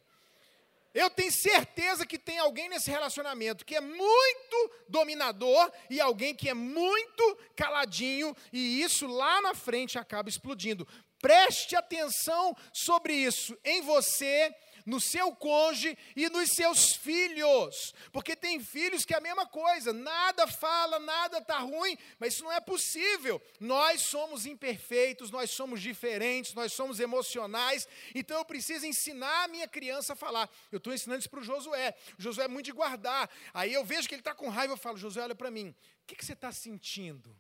[0.95, 6.49] Eu tenho certeza que tem alguém nesse relacionamento que é muito dominador e alguém que
[6.49, 10.87] é muito caladinho, e isso lá na frente acaba explodindo.
[11.19, 17.95] Preste atenção sobre isso em você no seu cônjuge e nos seus filhos.
[18.13, 22.45] Porque tem filhos que é a mesma coisa, nada fala, nada está ruim, mas isso
[22.45, 23.41] não é possível.
[23.59, 29.69] Nós somos imperfeitos, nós somos diferentes, nós somos emocionais, então eu preciso ensinar a minha
[29.69, 30.49] criança a falar.
[30.71, 31.95] Eu estou ensinando isso para o Josué.
[32.19, 33.31] O Josué é muito de guardar.
[33.53, 36.07] Aí eu vejo que ele está com raiva, eu falo, Josué, olha para mim, o
[36.07, 37.35] que, que você está sentindo?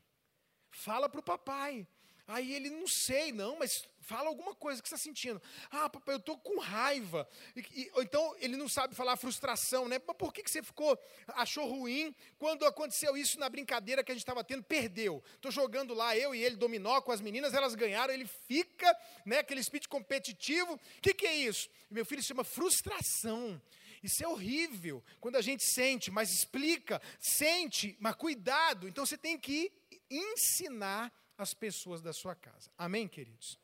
[0.70, 1.86] Fala para o papai.
[2.26, 5.40] Aí ele, não sei, não, mas fala alguma coisa que você está sentindo.
[5.70, 7.28] Ah, papai, eu estou com raiva.
[7.56, 10.00] E, e, então, ele não sabe falar frustração, né?
[10.06, 14.14] Mas por que, que você ficou, achou ruim quando aconteceu isso na brincadeira que a
[14.14, 14.62] gente estava tendo?
[14.62, 15.22] Perdeu.
[15.34, 19.38] Estou jogando lá, eu e ele, dominó com as meninas, elas ganharam, ele fica, né,
[19.38, 20.74] aquele espírito competitivo.
[20.74, 21.68] O que, que é isso?
[21.90, 23.60] Meu filho se chama frustração.
[24.02, 28.86] Isso é horrível quando a gente sente, mas explica, sente, mas cuidado.
[28.86, 29.72] Então você tem que
[30.10, 32.70] ensinar as pessoas da sua casa.
[32.76, 33.58] Amém, queridos?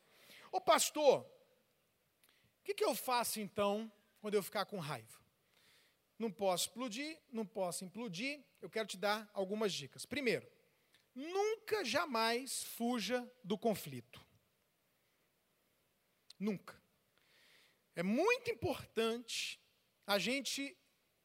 [0.51, 5.19] Ô pastor, o que, que eu faço então quando eu ficar com raiva?
[6.19, 8.45] Não posso explodir, não posso implodir.
[8.61, 10.05] Eu quero te dar algumas dicas.
[10.05, 10.47] Primeiro,
[11.15, 14.21] nunca jamais fuja do conflito.
[16.39, 16.81] Nunca.
[17.95, 19.61] É muito importante
[20.07, 20.77] a gente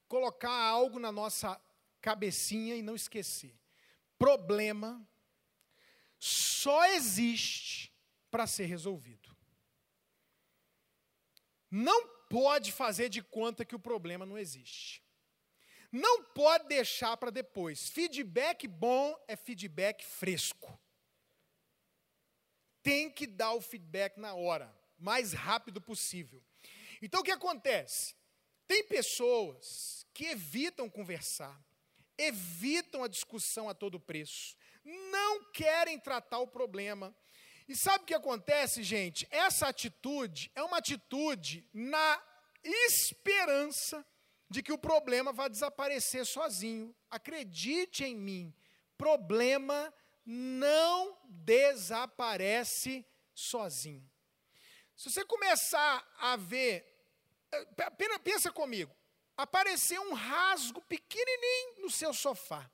[0.08, 1.60] colocar algo na nossa
[2.02, 3.58] cabecinha e não esquecer.
[4.18, 5.08] Problema
[6.20, 7.95] só existe
[8.36, 9.34] para ser resolvido.
[11.72, 15.02] Não pode fazer de conta que o problema não existe.
[15.90, 17.88] Não pode deixar para depois.
[17.88, 20.78] Feedback bom é feedback fresco.
[22.84, 24.70] Tem que dar o feedback na hora,
[25.00, 26.44] mais rápido possível.
[27.02, 28.16] Então o que acontece?
[28.68, 31.58] Tem pessoas que evitam conversar,
[32.18, 37.16] evitam a discussão a todo preço, não querem tratar o problema.
[37.68, 39.28] E sabe o que acontece, gente?
[39.32, 42.22] Essa atitude é uma atitude na
[42.64, 44.06] esperança
[44.50, 46.96] de que o problema vai desaparecer sozinho.
[47.10, 48.54] Acredite em mim,
[48.98, 49.94] problema
[50.26, 54.10] não desaparece sozinho.
[54.96, 56.86] Se você começar a ver,
[57.52, 58.96] eh, pensa comigo,
[59.36, 62.70] aparecer um rasgo pequenininho no seu sofá.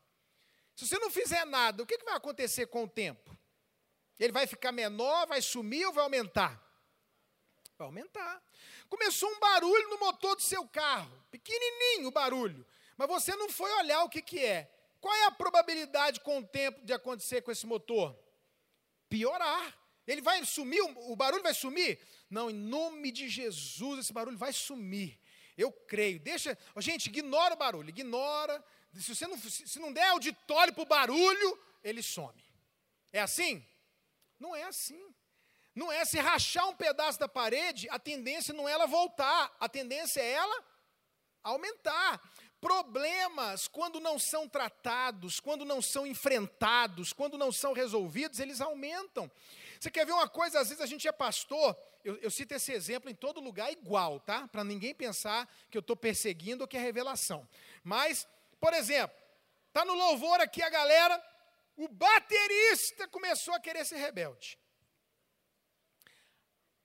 [0.75, 3.35] Se você não fizer nada, o que, vai acontecer com o tempo?
[4.23, 6.61] Ele vai ficar menor, vai sumir ou vai aumentar?
[7.75, 8.39] Vai aumentar.
[8.87, 12.63] Começou um barulho no motor do seu carro, pequenininho o barulho,
[12.95, 14.71] mas você não foi olhar o que, que é.
[14.99, 18.15] Qual é a probabilidade com o tempo de acontecer com esse motor?
[19.09, 19.75] Piorar.
[20.05, 21.99] Ele vai sumir, o barulho vai sumir?
[22.29, 25.19] Não, em nome de Jesus, esse barulho vai sumir.
[25.57, 26.19] Eu creio.
[26.19, 30.85] Deixa, gente, ignora o barulho, ignora, se você não, se não der auditório para o
[30.85, 32.43] barulho, ele some.
[33.11, 33.65] É assim?
[34.41, 35.01] Não é assim.
[35.73, 39.69] Não é se rachar um pedaço da parede, a tendência não é ela voltar, a
[39.69, 40.65] tendência é ela
[41.41, 42.21] aumentar.
[42.59, 49.31] Problemas, quando não são tratados, quando não são enfrentados, quando não são resolvidos, eles aumentam.
[49.79, 50.59] Você quer ver uma coisa?
[50.59, 54.19] Às vezes a gente é pastor, eu, eu cito esse exemplo em todo lugar igual,
[54.19, 54.47] tá?
[54.49, 57.47] Para ninguém pensar que eu estou perseguindo ou que é revelação.
[57.81, 58.27] Mas
[58.61, 59.17] por exemplo,
[59.69, 61.19] está no louvor aqui a galera,
[61.75, 64.59] o baterista começou a querer ser rebelde.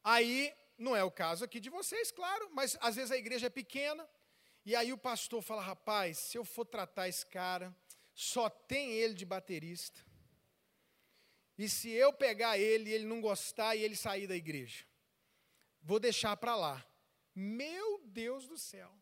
[0.03, 3.51] Aí, não é o caso aqui de vocês, claro, mas às vezes a igreja é
[3.51, 4.09] pequena,
[4.64, 7.75] e aí o pastor fala: rapaz, se eu for tratar esse cara,
[8.14, 10.05] só tem ele de baterista.
[11.59, 14.85] E se eu pegar ele e ele não gostar e ele sair da igreja,
[15.81, 16.87] vou deixar para lá.
[17.35, 18.92] Meu Deus do céu.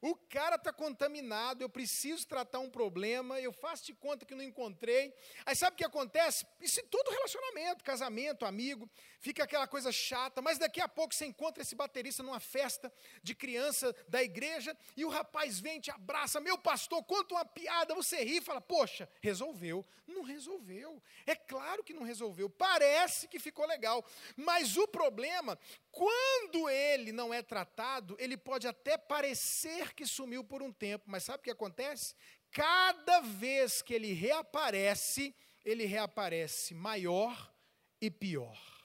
[0.00, 4.42] O cara está contaminado, eu preciso tratar um problema, eu faço de conta que não
[4.42, 5.14] encontrei.
[5.44, 6.46] Aí sabe o que acontece?
[6.60, 8.88] Isso em todo relacionamento, casamento, amigo,
[9.26, 12.92] fica aquela coisa chata, mas daqui a pouco você encontra esse baterista numa festa
[13.24, 17.92] de criança da igreja e o rapaz vem, te abraça, meu pastor, conta uma piada,
[17.92, 19.84] você ri e fala, poxa, resolveu.
[20.06, 21.02] Não resolveu.
[21.26, 22.48] É claro que não resolveu.
[22.48, 24.04] Parece que ficou legal.
[24.36, 25.58] Mas o problema,
[25.90, 31.24] quando ele não é tratado, ele pode até parecer que sumiu por um tempo, mas
[31.24, 32.14] sabe o que acontece?
[32.52, 35.34] Cada vez que ele reaparece,
[35.64, 37.52] ele reaparece maior
[38.00, 38.75] e pior.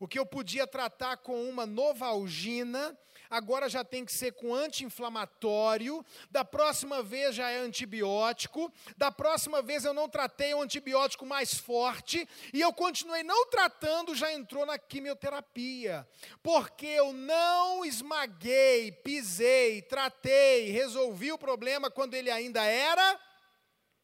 [0.00, 6.02] O que eu podia tratar com uma novalgina, agora já tem que ser com anti-inflamatório,
[6.30, 11.52] da próxima vez já é antibiótico, da próxima vez eu não tratei um antibiótico mais
[11.52, 16.08] forte, e eu continuei não tratando, já entrou na quimioterapia,
[16.42, 23.20] porque eu não esmaguei, pisei, tratei, resolvi o problema quando ele ainda era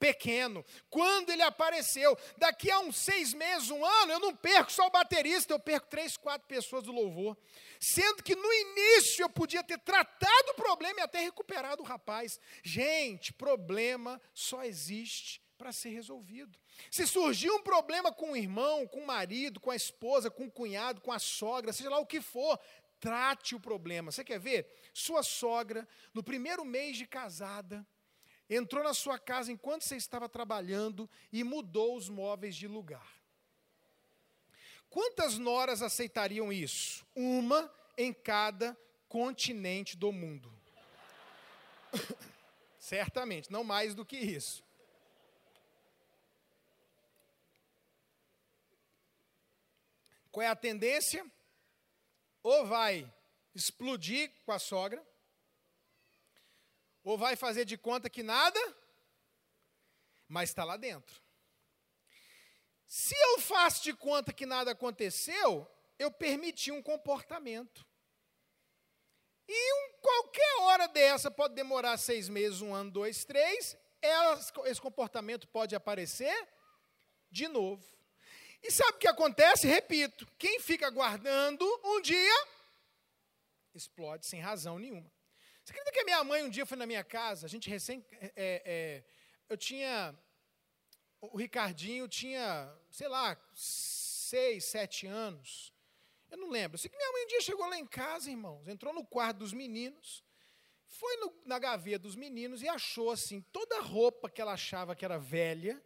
[0.06, 0.64] pequeno.
[0.88, 4.90] Quando ele apareceu, daqui a uns seis meses, um ano, eu não perco só o
[4.90, 7.36] baterista, eu perco três, quatro pessoas do louvor.
[7.80, 12.38] Sendo que no início eu podia ter tratado o problema e até recuperado o rapaz.
[12.62, 16.58] Gente, problema só existe para ser resolvido.
[16.90, 20.50] Se surgir um problema com o irmão, com o marido, com a esposa, com o
[20.50, 22.60] cunhado, com a sogra, seja lá o que for,
[23.00, 24.12] trate o problema.
[24.12, 24.70] Você quer ver?
[24.92, 27.86] Sua sogra, no primeiro mês de casada,
[28.48, 33.16] entrou na sua casa enquanto você estava trabalhando e mudou os móveis de lugar.
[34.88, 37.06] Quantas noras aceitariam isso?
[37.14, 38.76] Uma em cada
[39.08, 40.52] continente do mundo.
[42.78, 44.64] Certamente, não mais do que isso.
[50.30, 51.24] Qual é a tendência?
[52.42, 53.10] Ou vai
[53.54, 55.02] explodir com a sogra,
[57.06, 58.60] ou vai fazer de conta que nada,
[60.26, 61.22] mas está lá dentro.
[62.84, 67.86] Se eu faço de conta que nada aconteceu, eu permiti um comportamento.
[69.46, 73.78] E um, qualquer hora dessa pode demorar seis meses, um ano, dois, três,
[74.64, 76.36] esse comportamento pode aparecer
[77.30, 77.86] de novo.
[78.60, 79.68] E sabe o que acontece?
[79.68, 82.46] Repito, quem fica guardando um dia
[83.72, 85.15] explode sem razão nenhuma.
[85.66, 87.44] Você acredita que a minha mãe um dia foi na minha casa?
[87.44, 88.06] A gente recém.
[88.12, 89.04] É, é,
[89.48, 90.16] eu tinha.
[91.20, 95.74] O Ricardinho tinha, sei lá, seis, sete anos.
[96.30, 96.76] Eu não lembro.
[96.76, 99.38] Eu sei que minha mãe um dia chegou lá em casa, irmãos, entrou no quarto
[99.38, 100.22] dos meninos,
[100.86, 104.94] foi no, na gaveta dos meninos e achou assim toda a roupa que ela achava
[104.94, 105.82] que era velha,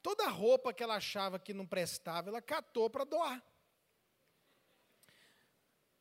[0.00, 3.44] toda a roupa que ela achava que não prestava, ela catou para doar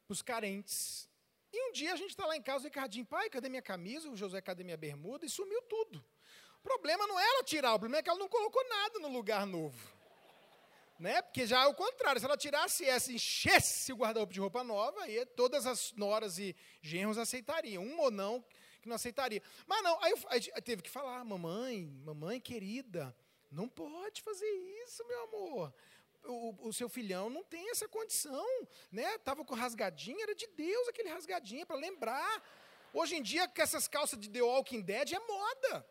[0.06, 1.07] para os carentes.
[1.52, 4.10] E um dia a gente está lá em casa, o Ricardinho, pai, cadê minha camisa?
[4.10, 5.26] O José, cadê minha bermuda?
[5.26, 6.04] E sumiu tudo.
[6.60, 9.46] O problema não ela tirar, o problema é que ela não colocou nada no lugar
[9.46, 9.98] novo.
[11.00, 11.22] Né?
[11.22, 15.04] Porque já é o contrário, se ela tirasse essa, enchesse o guarda-roupa de roupa nova,
[15.04, 18.44] aí todas as noras e genros aceitariam, um ou não
[18.82, 19.42] que não aceitaria.
[19.68, 23.16] Mas não, aí, aí teve que falar, mamãe, mamãe querida,
[23.52, 24.50] não pode fazer
[24.84, 25.74] isso, meu amor.
[26.28, 28.46] O, o, seu filhão não tem essa condição,
[28.92, 29.18] né?
[29.20, 32.44] Tava com rasgadinho, era de Deus aquele rasgadinho para lembrar.
[32.94, 35.86] Hoje em dia, com essas calças de The Walking Dead é moda.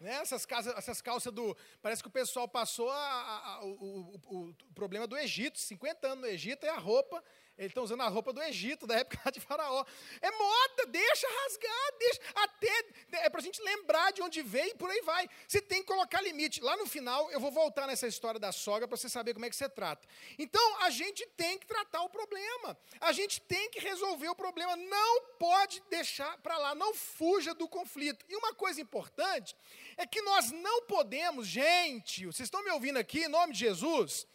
[0.00, 0.12] Né?
[0.14, 1.56] Essas, casas, essas calças do.
[1.82, 5.58] Parece que o pessoal passou a, a, a, o, o, o, problema do Egito.
[5.58, 7.22] 50 anos no Egito é a roupa.
[7.58, 9.84] Eles estão usando a roupa do Egito, da época de Faraó.
[10.22, 12.20] É moda, deixa rasgar, deixa.
[12.36, 12.84] Até.
[13.24, 15.28] É para a gente lembrar de onde veio e por aí vai.
[15.46, 16.60] Você tem que colocar limite.
[16.60, 19.50] Lá no final, eu vou voltar nessa história da sogra para você saber como é
[19.50, 20.06] que você trata.
[20.38, 22.78] Então, a gente tem que tratar o problema.
[23.00, 24.76] A gente tem que resolver o problema.
[24.76, 26.76] Não pode deixar para lá.
[26.76, 28.24] Não fuja do conflito.
[28.28, 29.56] E uma coisa importante
[29.96, 34.28] é que nós não podemos, gente, vocês estão me ouvindo aqui, em nome de Jesus?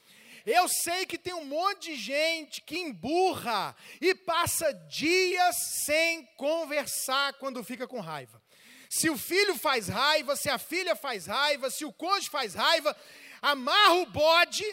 [0.45, 7.33] Eu sei que tem um monte de gente que emburra e passa dias sem conversar
[7.33, 8.41] quando fica com raiva.
[8.89, 12.95] Se o filho faz raiva, se a filha faz raiva, se o cônjuge faz raiva,
[13.41, 14.65] amarra o bode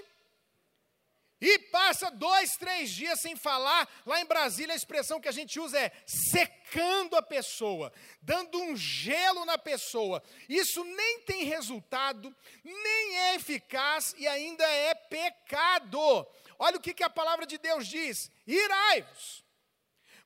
[1.40, 3.88] e passa dois, três dias sem falar.
[4.04, 8.76] Lá em Brasília, a expressão que a gente usa é secando a pessoa, dando um
[8.76, 10.22] gelo na pessoa.
[10.48, 16.26] Isso nem tem resultado, nem é eficaz e ainda é pecado.
[16.58, 19.42] Olha o que, que a palavra de Deus diz: irai-vos,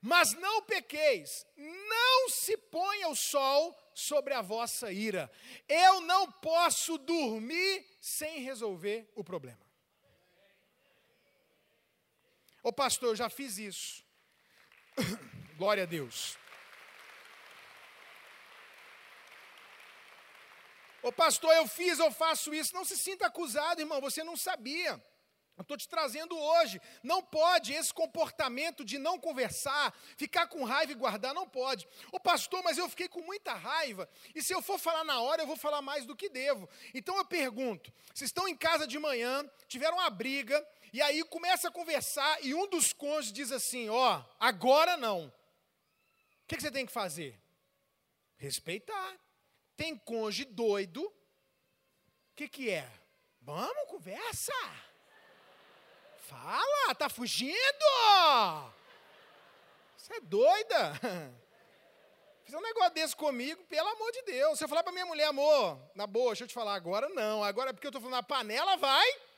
[0.02, 5.30] mas não pequeis, não se ponha o sol sobre a vossa ira.
[5.68, 9.63] Eu não posso dormir sem resolver o problema.
[12.64, 14.02] Ô pastor, eu já fiz isso.
[15.58, 16.38] Glória a Deus.
[21.02, 22.74] Ô pastor, eu fiz, eu faço isso.
[22.74, 24.92] Não se sinta acusado, irmão, você não sabia.
[25.58, 26.80] Eu estou te trazendo hoje.
[27.02, 31.86] Não pode esse comportamento de não conversar, ficar com raiva e guardar, não pode.
[32.10, 35.42] Ô pastor, mas eu fiquei com muita raiva, e se eu for falar na hora,
[35.42, 36.66] eu vou falar mais do que devo.
[36.94, 41.66] Então eu pergunto: se estão em casa de manhã, tiveram uma briga, e aí começa
[41.66, 45.26] a conversar e um dos cônjuges diz assim: Ó, oh, agora não.
[45.26, 45.32] O
[46.46, 47.36] que, que você tem que fazer?
[48.36, 49.18] Respeitar.
[49.76, 51.02] Tem cônjuge doido.
[51.02, 51.12] O
[52.36, 52.88] que, que é?
[53.40, 54.52] Vamos, conversa.
[56.28, 57.56] Fala, tá fugindo?
[59.96, 60.92] Você é doida?
[62.44, 64.58] Fiz um negócio desse comigo, pelo amor de Deus.
[64.58, 67.42] Se eu falar para minha mulher, amor, na boa, deixa eu te falar, agora não.
[67.42, 69.33] Agora é porque eu estou falando na panela, vai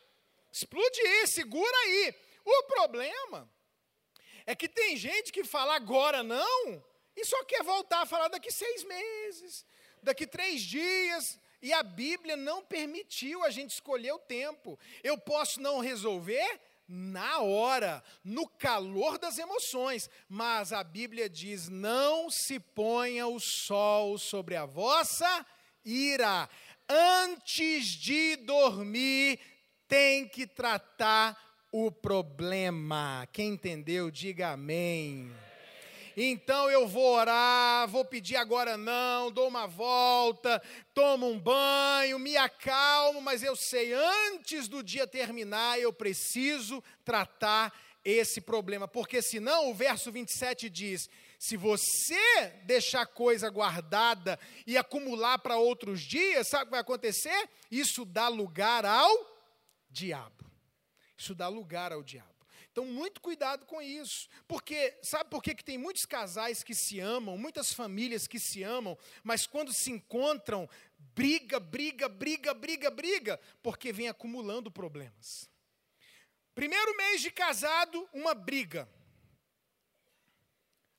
[0.56, 2.14] explodir, segura aí.
[2.44, 3.50] O problema
[4.46, 6.82] é que tem gente que fala agora não
[7.14, 9.66] e só quer voltar a falar daqui seis meses,
[10.02, 11.38] daqui três dias.
[11.60, 14.78] E a Bíblia não permitiu a gente escolher o tempo.
[15.02, 22.30] Eu posso não resolver na hora, no calor das emoções, mas a Bíblia diz: não
[22.30, 25.44] se ponha o sol sobre a vossa
[25.84, 26.48] ira.
[26.88, 29.40] Antes de dormir,
[29.88, 31.36] tem que tratar
[31.70, 33.28] o problema.
[33.32, 35.30] Quem entendeu, diga amém.
[36.16, 40.62] Então eu vou orar, vou pedir agora não, dou uma volta,
[40.94, 47.70] tomo um banho, me acalmo, mas eu sei, antes do dia terminar, eu preciso tratar
[48.02, 55.38] esse problema, porque senão o verso 27 diz: se você deixar coisa guardada e acumular
[55.40, 57.50] para outros dias, sabe o que vai acontecer?
[57.70, 59.35] Isso dá lugar ao
[59.96, 60.44] diabo.
[61.16, 62.34] Isso dá lugar ao diabo.
[62.70, 64.28] Então, muito cuidado com isso.
[64.46, 68.62] Porque, sabe por que, que tem muitos casais que se amam, muitas famílias que se
[68.62, 70.68] amam, mas quando se encontram,
[71.14, 75.48] briga, briga, briga, briga, briga, porque vem acumulando problemas.
[76.54, 78.86] Primeiro mês de casado, uma briga.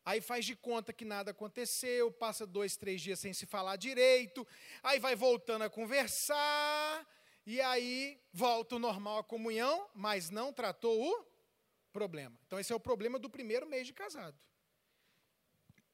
[0.04, 4.48] Aí faz de conta que nada aconteceu, passa dois, três dias sem se falar direito,
[4.82, 7.06] aí vai voltando a conversar,
[7.48, 11.26] e aí volta o normal a comunhão, mas não tratou o
[11.94, 12.38] problema.
[12.46, 14.38] Então, esse é o problema do primeiro mês de casado.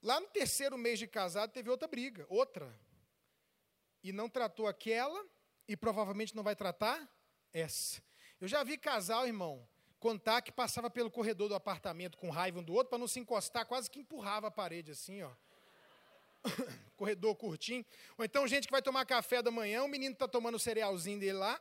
[0.01, 2.76] Lá no terceiro mês de casado, teve outra briga, outra.
[4.04, 5.24] E não tratou aquela,
[5.68, 7.08] e provavelmente não vai tratar
[7.54, 8.01] essa.
[8.41, 12.64] Eu já vi casal, irmão, contar que passava pelo corredor do apartamento com raiva um
[12.64, 15.32] do outro, para não se encostar, quase que empurrava a parede assim, ó.
[16.96, 17.86] corredor curtinho.
[18.18, 21.20] Ou então gente que vai tomar café da manhã, o menino está tomando o cerealzinho
[21.20, 21.60] dele lá,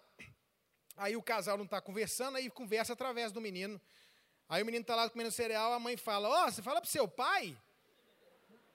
[0.97, 3.81] aí o casal não está conversando, aí conversa através do menino.
[4.49, 6.91] Aí o menino está lá comendo cereal, a mãe fala, ó, oh, você fala para
[6.91, 7.57] seu pai?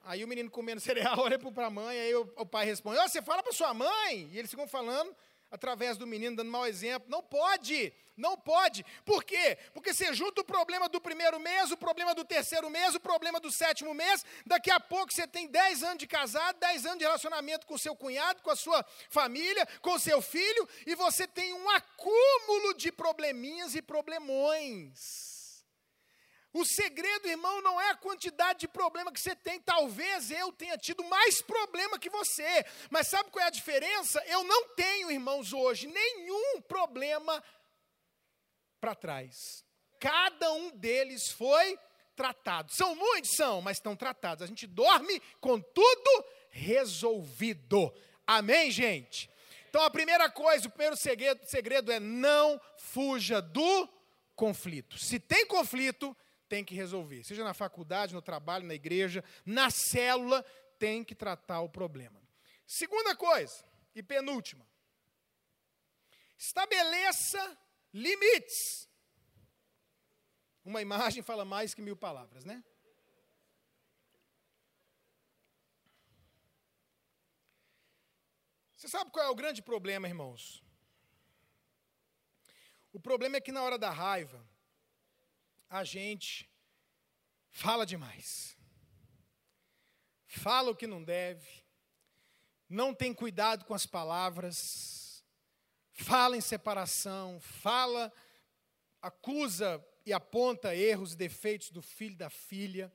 [0.03, 3.05] Aí o menino comendo cereal olha para a mãe, aí o, o pai responde, ó,
[3.05, 4.29] oh, você fala para sua mãe?
[4.31, 5.15] E eles ficam falando,
[5.51, 7.09] através do menino, dando mau exemplo.
[7.09, 8.85] Não pode, não pode.
[9.05, 9.57] Por quê?
[9.73, 13.39] Porque você junta o problema do primeiro mês, o problema do terceiro mês, o problema
[13.39, 17.05] do sétimo mês, daqui a pouco você tem 10 anos de casado, 10 anos de
[17.05, 21.69] relacionamento com seu cunhado, com a sua família, com seu filho, e você tem um
[21.69, 25.36] acúmulo de probleminhas e problemões.
[26.57, 29.59] O segredo, irmão, não é a quantidade de problema que você tem.
[29.59, 32.65] Talvez eu tenha tido mais problema que você.
[32.89, 34.23] Mas sabe qual é a diferença?
[34.25, 37.43] Eu não tenho, irmãos, hoje nenhum problema
[38.81, 39.63] para trás.
[39.99, 41.77] Cada um deles foi
[42.15, 42.73] tratado.
[42.73, 44.41] São muitos, são, mas estão tratados.
[44.41, 47.93] A gente dorme com tudo resolvido.
[48.25, 49.29] Amém, gente?
[49.69, 53.87] Então a primeira coisa, o primeiro segredo, segredo é não fuja do
[54.35, 54.97] conflito.
[54.97, 56.17] Se tem conflito,
[56.47, 57.23] tem que resolver.
[57.23, 60.43] Seja na faculdade, no trabalho, na igreja, na célula,
[60.79, 62.21] tem que tratar o problema.
[62.65, 63.63] Segunda coisa,
[63.95, 64.67] e penúltima.
[66.37, 67.57] Estabeleça
[67.93, 68.87] limites.
[70.63, 72.63] Uma imagem fala mais que mil palavras, né?
[78.75, 80.63] Você sabe qual é o grande problema, irmãos?
[82.93, 84.46] O problema é que na hora da raiva,
[85.69, 86.49] a gente
[87.49, 88.55] fala demais.
[90.25, 91.47] Fala o que não deve,
[92.69, 95.23] não tem cuidado com as palavras,
[95.93, 98.11] fala em separação, fala,
[99.01, 102.91] acusa e aponta erros e defeitos do filho e da filha.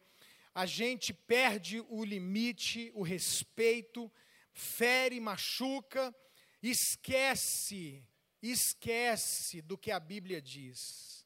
[0.54, 4.12] A gente perde o limite, o respeito,
[4.52, 6.14] fere, machuca,
[6.62, 8.06] esquece,
[8.42, 11.21] esquece do que a Bíblia diz.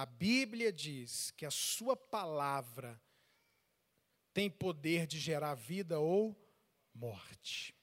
[0.00, 2.98] A Bíblia diz que a sua palavra
[4.32, 6.34] tem poder de gerar vida ou
[6.94, 7.74] morte.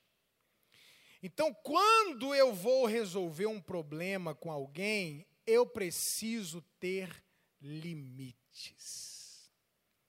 [1.21, 7.23] Então, quando eu vou resolver um problema com alguém, eu preciso ter
[7.61, 9.51] limites.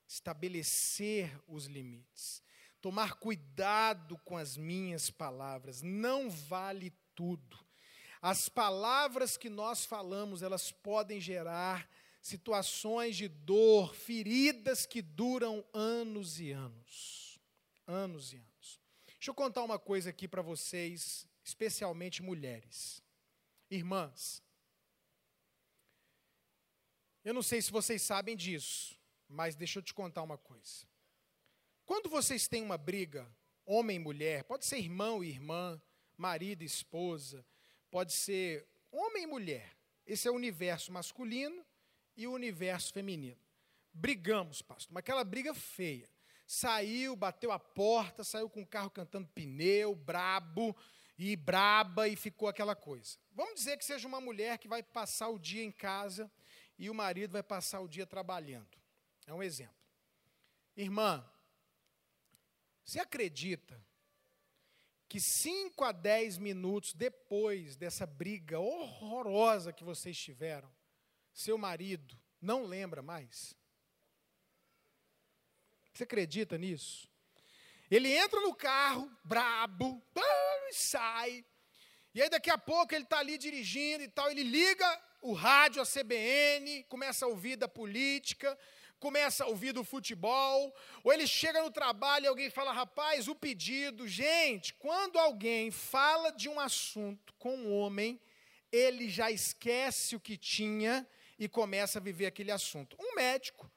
[0.07, 2.43] Estabelecer os limites.
[2.81, 5.83] Tomar cuidado com as minhas palavras.
[5.83, 7.69] Não vale tudo.
[8.21, 11.89] As palavras que nós falamos, elas podem gerar
[12.21, 17.41] situações de dor, feridas que duram anos e anos.
[17.87, 18.81] Anos e anos.
[19.07, 23.03] Deixa eu contar uma coisa aqui para vocês, especialmente mulheres.
[23.71, 24.43] Irmãs,
[27.25, 28.99] eu não sei se vocês sabem disso,
[29.29, 30.87] mas deixa eu te contar uma coisa.
[31.85, 33.31] Quando vocês têm uma briga,
[33.65, 35.81] homem e mulher, pode ser irmão e irmã,
[36.17, 37.45] marido e esposa,
[37.91, 39.77] pode ser homem e mulher.
[40.07, 41.67] Esse é o universo masculino
[42.19, 43.41] e o universo feminino.
[43.95, 46.11] Brigamos, pastor, mas aquela briga feia.
[46.47, 50.77] Saiu, bateu a porta, saiu com o carro cantando pneu, brabo
[51.17, 53.17] e braba e ficou aquela coisa.
[53.33, 56.31] Vamos dizer que seja uma mulher que vai passar o dia em casa
[56.77, 58.77] e o marido vai passar o dia trabalhando.
[59.27, 59.77] É um exemplo.
[60.77, 61.25] Irmã,
[62.85, 63.81] você acredita
[65.09, 70.71] que 5 a 10 minutos depois dessa briga horrorosa que vocês tiveram,
[71.39, 73.55] seu marido não lembra mais?
[75.93, 77.09] Você acredita nisso?
[77.89, 80.03] Ele entra no carro, brabo,
[80.69, 81.45] e sai.
[82.13, 84.85] E aí daqui a pouco ele está ali dirigindo e tal, ele liga
[85.23, 88.59] o rádio, a CBN, começa a ouvir da política,
[88.99, 90.75] começa a ouvir do futebol,
[91.05, 94.09] ou ele chega no trabalho e alguém fala, rapaz, o pedido.
[94.09, 98.21] Gente, quando alguém fala de um assunto com um homem,
[98.73, 101.07] ele já esquece o que tinha
[101.39, 102.97] e começa a viver aquele assunto.
[102.99, 103.71] Um médico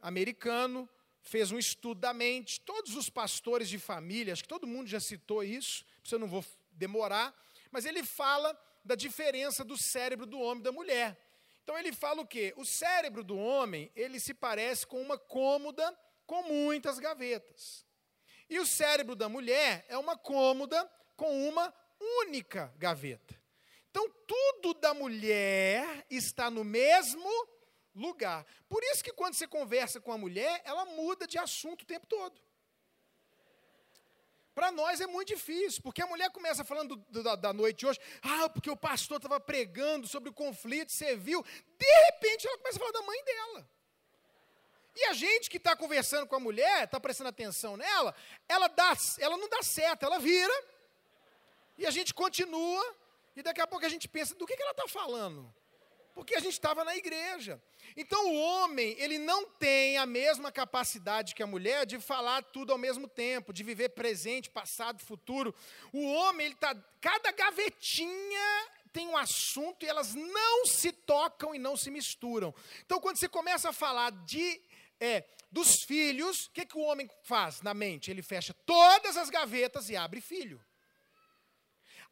[0.00, 0.88] americano
[1.22, 5.00] fez um estudo da mente, todos os pastores de família, acho que todo mundo já
[5.00, 7.34] citou isso, eu não vou demorar,
[7.70, 11.16] mas ele fala da diferença do cérebro do homem e da mulher.
[11.62, 12.52] Então ele fala o quê?
[12.56, 17.86] O cérebro do homem, ele se parece com uma cômoda com muitas gavetas.
[18.50, 21.72] E o cérebro da mulher é uma cômoda com uma
[22.20, 23.40] única gaveta.
[23.92, 27.30] Então tudo da mulher está no mesmo
[27.94, 28.46] lugar.
[28.66, 32.06] Por isso que quando você conversa com a mulher, ela muda de assunto o tempo
[32.06, 32.40] todo.
[34.54, 37.86] Para nós é muito difícil, porque a mulher começa falando do, da, da, noite de
[37.86, 41.42] hoje, ah, porque o pastor estava pregando sobre o conflito, você viu,
[41.78, 43.70] de repente ela começa a falar da mãe dela.
[44.94, 48.14] E a gente que está conversando com a mulher, está prestando atenção nela,
[48.48, 50.52] ela, dá, ela não dá certo, ela vira,
[51.76, 52.96] e a gente continua,
[53.34, 55.52] e daqui a pouco a gente pensa, do que, que ela está falando?
[56.14, 57.62] Porque a gente estava na igreja.
[57.96, 62.70] Então o homem, ele não tem a mesma capacidade que a mulher de falar tudo
[62.72, 65.54] ao mesmo tempo, de viver presente, passado, futuro.
[65.92, 71.58] O homem, ele tá cada gavetinha tem um assunto e elas não se tocam e
[71.58, 72.54] não se misturam.
[72.84, 74.60] Então quando você começa a falar de
[75.00, 78.10] é, dos filhos, o que, que o homem faz na mente?
[78.10, 80.62] Ele fecha todas as gavetas e abre filho.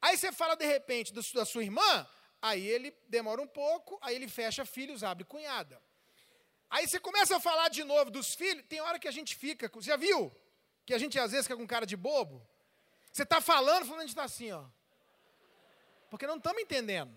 [0.01, 2.07] Aí você fala de repente da sua irmã,
[2.43, 5.81] Aí ele demora um pouco, aí ele fecha filhos, abre cunhada.
[6.71, 9.71] Aí você começa a falar de novo dos filhos, tem hora que a gente fica,
[9.81, 10.35] já viu?
[10.87, 12.47] Que a gente às vezes fica com cara de bobo.
[13.13, 14.65] Você está falando, falando, a gente está assim, ó.
[16.09, 17.15] Porque não estamos entendendo.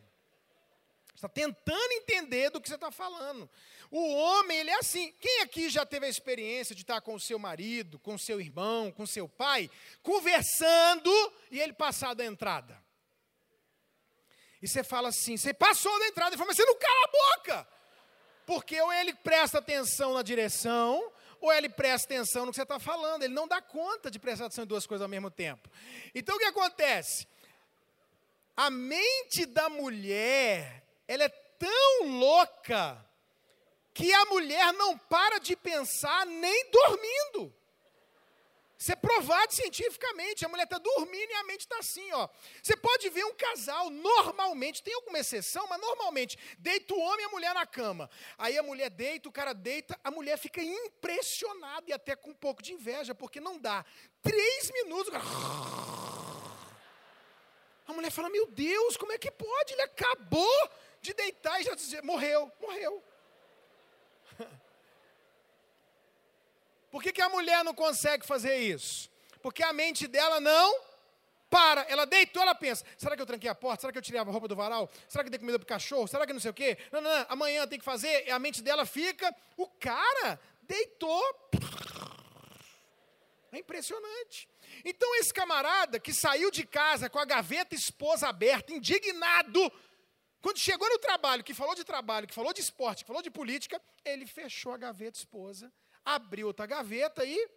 [1.16, 3.50] Está tentando entender do que você está falando.
[3.96, 5.12] O homem, ele é assim.
[5.20, 8.42] Quem aqui já teve a experiência de estar com o seu marido, com o seu
[8.42, 9.70] irmão, com seu pai,
[10.02, 11.12] conversando
[11.52, 12.84] e ele passar da entrada?
[14.60, 17.38] E você fala assim, você passou da entrada, e fala, mas você não cala a
[17.38, 17.68] boca.
[18.48, 22.80] Porque ou ele presta atenção na direção, ou ele presta atenção no que você está
[22.80, 23.22] falando.
[23.22, 25.70] Ele não dá conta de prestar atenção em duas coisas ao mesmo tempo.
[26.16, 27.28] Então o que acontece?
[28.58, 33.13] A mente da mulher, ela é tão louca
[33.94, 37.54] que a mulher não para de pensar nem dormindo.
[38.84, 40.44] Isso é provado cientificamente.
[40.46, 42.28] A mulher está dormindo e a mente está assim, ó.
[42.62, 47.30] Você pode ver um casal, normalmente, tem alguma exceção, mas normalmente, deita o homem e
[47.30, 48.10] a mulher na cama.
[48.38, 52.36] Aí a mulher deita, o cara deita, a mulher fica impressionada e até com um
[52.36, 53.86] pouco de inveja, porque não dá.
[54.22, 55.14] Três minutos.
[57.88, 59.74] A mulher fala: Meu Deus, como é que pode?
[59.74, 60.70] Ele acabou
[61.00, 63.02] de deitar e já morreu, morreu.
[66.94, 69.10] Por que, que a mulher não consegue fazer isso?
[69.42, 70.80] Porque a mente dela não
[71.50, 71.82] para.
[71.90, 73.82] Ela deitou, ela pensa: será que eu tranquei a porta?
[73.82, 74.88] Será que eu tirei a roupa do varal?
[75.10, 76.08] Será que dei comida para o cachorro?
[76.08, 76.78] Será que não sei o quê?
[76.92, 78.28] Não, não, não, amanhã tem que fazer.
[78.28, 79.36] E a mente dela fica.
[79.58, 81.50] O cara deitou.
[83.52, 84.48] É impressionante.
[84.86, 89.74] Então, esse camarada que saiu de casa com a gaveta esposa aberta, indignado,
[90.44, 93.32] quando chegou no trabalho, que falou de trabalho, que falou de esporte, que falou de
[93.32, 95.74] política, ele fechou a gaveta esposa
[96.06, 97.50] abriu outra gaveta e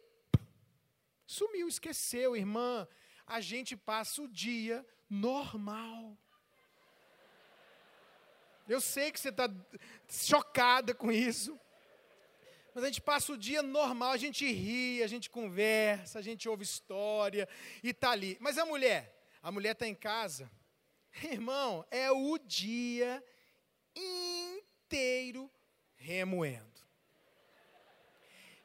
[1.26, 2.86] sumiu, esqueceu, irmã.
[3.26, 6.16] A gente passa o dia normal.
[8.68, 9.48] Eu sei que você está
[10.08, 11.58] chocada com isso.
[12.74, 16.46] Mas a gente passa o dia normal, a gente ri, a gente conversa, a gente
[16.46, 17.48] ouve história
[17.82, 18.36] e está ali.
[18.38, 20.50] Mas a mulher, a mulher está em casa.
[21.22, 23.24] Irmão, é o dia
[23.94, 25.50] inteiro
[25.94, 26.75] remoendo.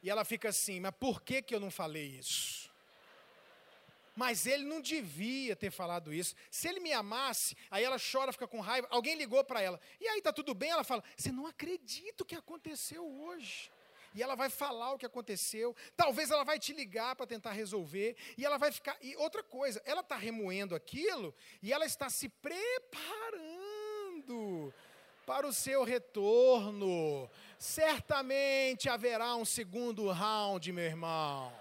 [0.02, 2.72] E ela fica assim: mas por que, que eu não falei isso?
[4.16, 6.36] Mas ele não devia ter falado isso.
[6.50, 8.88] Se ele me amasse, aí ela chora, fica com raiva.
[8.92, 9.80] Alguém ligou para ela.
[10.00, 10.70] E aí tá tudo bem?
[10.70, 13.72] Ela fala: Você não acredita o que aconteceu hoje.
[14.14, 15.74] E ela vai falar o que aconteceu.
[15.96, 18.18] Talvez ela vai te ligar para tentar resolver.
[18.38, 18.98] E ela vai ficar.
[19.02, 23.52] E outra coisa, ela está remoendo aquilo e ela está se preparando
[25.26, 27.30] para o seu retorno.
[27.58, 31.54] Certamente haverá um segundo round, meu irmão.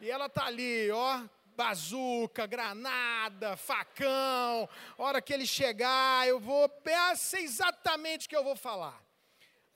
[0.00, 1.22] E ela tá ali, ó,
[1.56, 4.68] bazuca, granada, facão.
[4.98, 9.02] Hora que ele chegar, eu vou pensar exatamente o que eu vou falar.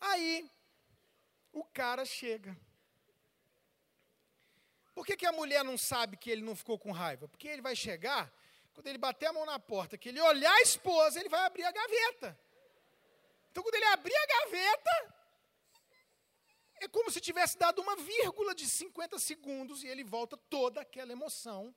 [0.01, 0.51] Aí,
[1.53, 2.57] o cara chega.
[4.95, 7.29] Por que, que a mulher não sabe que ele não ficou com raiva?
[7.29, 8.33] Porque ele vai chegar,
[8.75, 11.65] quando ele bater a mão na porta, que ele olhar a esposa, ele vai abrir
[11.65, 12.39] a gaveta.
[13.51, 15.19] Então, quando ele abrir a gaveta,
[16.81, 21.13] é como se tivesse dado uma vírgula de 50 segundos e ele volta toda aquela
[21.13, 21.75] emoção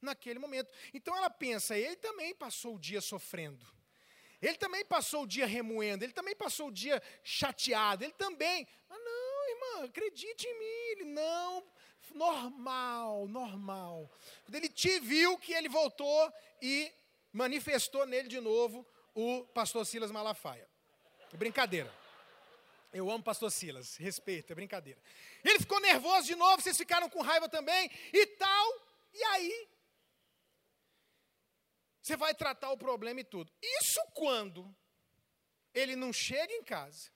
[0.00, 0.70] naquele momento.
[0.92, 3.64] Então ela pensa, ele também passou o dia sofrendo.
[4.40, 8.66] Ele também passou o dia remoendo, ele também passou o dia chateado, ele também.
[8.88, 11.64] Mas não, irmã, acredite em mim, ele não,
[12.12, 14.10] normal, normal.
[14.44, 16.92] Quando ele te viu que ele voltou e
[17.32, 20.68] manifestou nele de novo o pastor Silas Malafaia.
[21.32, 21.92] Brincadeira.
[22.92, 25.00] Eu amo pastor Silas, respeito, é brincadeira.
[25.42, 28.86] Ele ficou nervoso de novo, vocês ficaram com raiva também e tal.
[29.14, 29.68] E aí,
[32.02, 33.50] você vai tratar o problema e tudo.
[33.62, 34.74] Isso quando
[35.72, 37.10] ele não chega em casa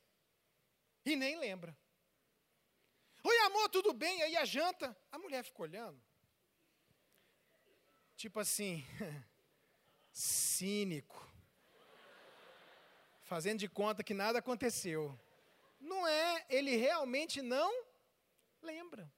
[1.05, 1.77] e nem lembra.
[3.23, 4.23] Oi, amor, tudo bem?
[4.23, 4.97] Aí a janta.
[5.11, 6.01] A mulher fica olhando.
[8.17, 8.87] Tipo assim,
[10.13, 11.36] cínico.
[13.27, 15.19] Fazendo de conta que nada aconteceu.
[15.81, 17.85] Não é, ele realmente não
[18.63, 19.13] lembra.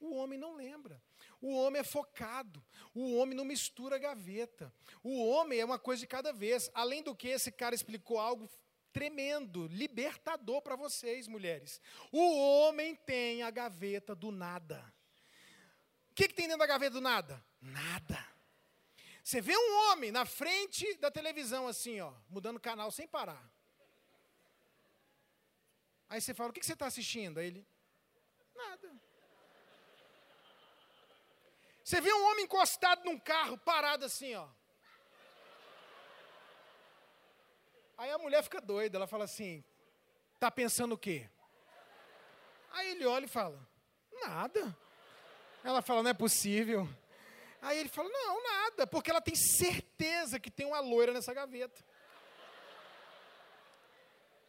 [0.00, 1.00] O homem não lembra.
[1.40, 2.60] O homem é focado.
[2.92, 4.74] O homem não mistura gaveta.
[5.04, 6.68] O homem é uma coisa de cada vez.
[6.74, 8.50] Além do que, esse cara explicou algo
[8.92, 11.80] tremendo, libertador para vocês, mulheres.
[12.10, 14.84] O homem tem a gaveta do nada.
[16.10, 17.44] O que, que tem dentro da gaveta do nada?
[17.60, 18.33] Nada.
[19.24, 23.42] Você vê um homem na frente da televisão, assim, ó, mudando canal sem parar.
[26.10, 27.40] Aí você fala: O que, você está assistindo?
[27.40, 27.66] Aí ele:
[28.54, 29.00] Nada.
[31.82, 34.46] Você vê um homem encostado num carro, parado assim, ó.
[37.96, 39.64] Aí a mulher fica doida, ela fala assim:
[40.38, 41.30] Tá pensando o quê?
[42.72, 43.58] Aí ele olha e fala:
[44.20, 44.76] Nada.
[45.64, 46.86] Ela fala: Não é possível.
[47.64, 51.82] Aí ele fala: Não, nada, porque ela tem certeza que tem uma loira nessa gaveta.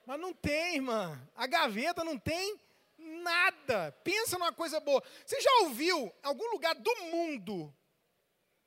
[0.05, 1.19] Mas não tem, irmã.
[1.33, 2.59] A gaveta não tem
[2.97, 3.93] nada.
[4.03, 5.01] Pensa numa coisa boa.
[5.25, 7.73] Você já ouviu em algum lugar do mundo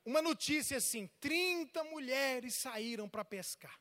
[0.03, 3.79] uma notícia assim: 30 mulheres saíram para pescar.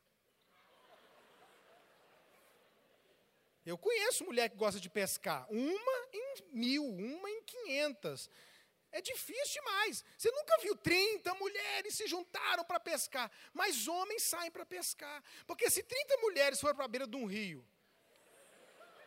[3.64, 5.47] Eu conheço mulher que gosta de pescar.
[5.51, 8.31] Uma em mil, uma em quinhentas.
[8.91, 10.05] É difícil demais.
[10.16, 15.22] Você nunca viu 30 mulheres se juntaram para pescar, mas homens saem para pescar.
[15.47, 17.66] Porque se 30 mulheres forem para a beira de um rio,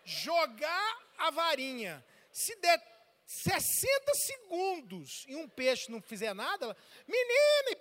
[0.03, 2.79] jogar a varinha, se der
[3.25, 6.77] 60 segundos e um peixe não fizer nada, ela,
[7.07, 7.77] menina,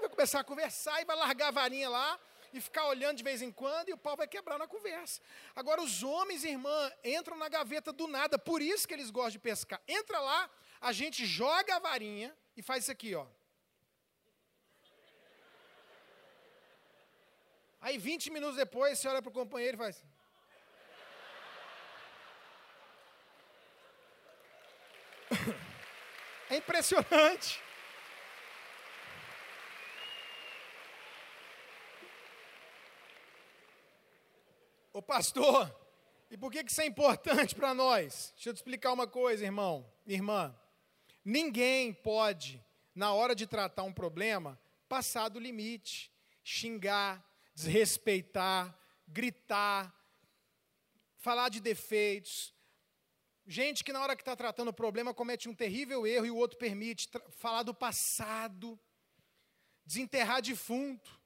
[0.00, 2.20] vai começar a conversar e vai largar a varinha lá
[2.58, 5.20] e ficar olhando de vez em quando e o pau vai quebrar na conversa.
[5.54, 9.38] Agora, os homens, irmã, entram na gaveta do nada, por isso que eles gostam de
[9.38, 9.80] pescar.
[9.86, 10.50] Entra lá,
[10.80, 13.26] a gente joga a varinha e faz isso aqui, ó.
[17.80, 20.04] Aí, 20 minutos depois, você olha para o companheiro e faz.
[26.48, 27.60] É impressionante.
[34.96, 35.78] Ô pastor,
[36.30, 38.32] e por que isso é importante para nós?
[38.34, 40.58] Deixa eu te explicar uma coisa, irmão, irmã.
[41.22, 46.10] Ninguém pode, na hora de tratar um problema, passar do limite,
[46.42, 47.22] xingar,
[47.54, 48.74] desrespeitar,
[49.06, 49.94] gritar,
[51.18, 52.54] falar de defeitos.
[53.46, 56.36] Gente que na hora que está tratando o problema comete um terrível erro e o
[56.36, 58.80] outro permite falar do passado,
[59.84, 61.20] desenterrar defunto.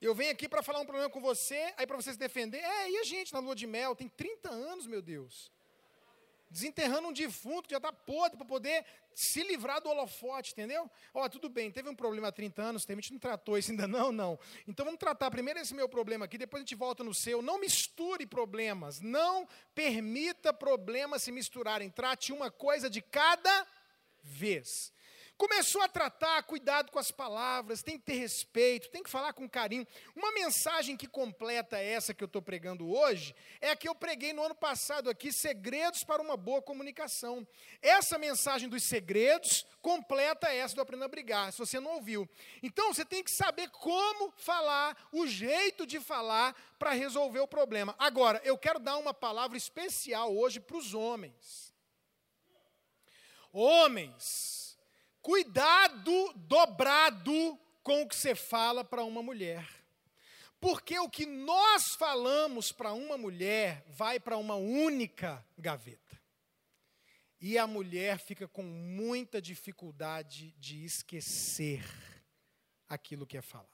[0.00, 2.58] Eu venho aqui para falar um problema com você, aí para você se defender.
[2.58, 3.96] É, e a gente na lua de mel?
[3.96, 5.50] Tem 30 anos, meu Deus.
[6.50, 8.84] Desenterrando um defunto que já está podre para poder
[9.14, 10.88] se livrar do holofote, entendeu?
[11.14, 13.86] Ó, tudo bem, teve um problema há 30 anos, a gente não tratou isso ainda
[13.88, 14.38] não, não.
[14.68, 17.40] Então vamos tratar primeiro esse meu problema aqui, depois a gente volta no seu.
[17.40, 21.90] Não misture problemas, não permita problemas se misturarem.
[21.90, 23.66] Trate uma coisa de cada
[24.22, 24.92] vez.
[25.36, 29.46] Começou a tratar, cuidado com as palavras, tem que ter respeito, tem que falar com
[29.46, 29.86] carinho.
[30.14, 34.32] Uma mensagem que completa essa que eu estou pregando hoje é a que eu preguei
[34.32, 37.46] no ano passado aqui, Segredos para uma Boa Comunicação.
[37.82, 42.26] Essa mensagem dos segredos completa essa do Aprenda a Brigar, se você não ouviu.
[42.62, 47.94] Então você tem que saber como falar, o jeito de falar para resolver o problema.
[47.98, 51.74] Agora, eu quero dar uma palavra especial hoje para os homens.
[53.52, 54.65] Homens,
[55.26, 59.68] Cuidado dobrado com o que você fala para uma mulher.
[60.60, 66.16] Porque o que nós falamos para uma mulher vai para uma única gaveta.
[67.40, 71.84] E a mulher fica com muita dificuldade de esquecer
[72.88, 73.68] aquilo que é falado.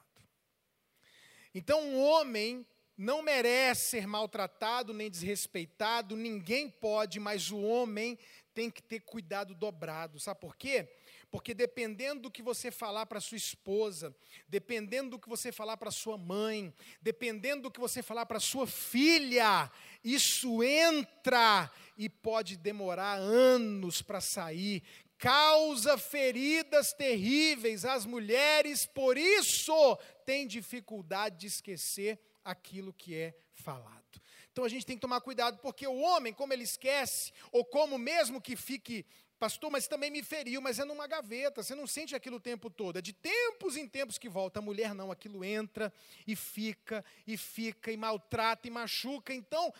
[1.53, 2.65] Então, um homem
[2.97, 8.17] não merece ser maltratado nem desrespeitado, ninguém pode, mas o homem
[8.55, 10.19] tem que ter cuidado dobrado.
[10.19, 10.89] Sabe por quê?
[11.33, 14.15] Porque dependendo do que você falar para sua esposa,
[14.47, 16.71] dependendo do que você falar para sua mãe,
[17.01, 19.71] dependendo do que você falar para sua filha,
[20.03, 24.83] isso entra e pode demorar anos para sair,
[25.17, 34.03] causa feridas terríveis às mulheres, por isso tem dificuldade de esquecer aquilo que é falado.
[34.51, 37.97] Então a gente tem que tomar cuidado, porque o homem, como ele esquece, ou como
[37.97, 39.03] mesmo que fique
[39.43, 42.69] pastor, mas também me feriu, mas é numa gaveta, você não sente aquilo o tempo
[42.69, 44.59] todo, é de tempos em tempos que volta.
[44.59, 45.91] A mulher não, aquilo entra
[46.25, 49.33] e fica, e fica, e maltrata, e machuca.
[49.33, 49.73] Então,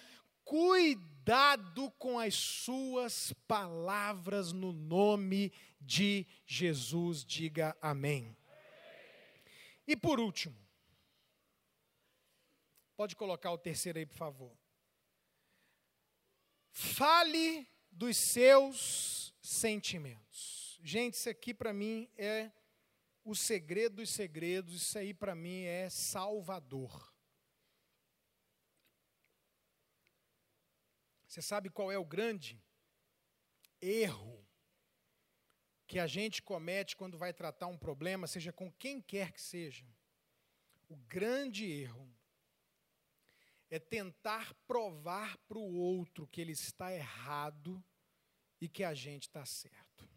[0.44, 8.36] cuidado com as suas palavras no nome de Jesus, diga amém.
[9.88, 10.58] E por último,
[12.98, 14.52] pode colocar o terceiro aí, por favor.
[16.70, 20.80] Fale dos seus sentimentos.
[20.82, 22.50] Gente, isso aqui para mim é
[23.26, 27.14] o segredo dos segredos, isso aí para mim é salvador.
[31.28, 32.62] Você sabe qual é o grande
[33.82, 34.46] erro
[35.88, 39.86] que a gente comete quando vai tratar um problema, seja com quem quer que seja?
[40.88, 42.10] O grande erro
[43.70, 47.84] é tentar provar para o outro que ele está errado
[48.64, 50.08] e que a gente está certo.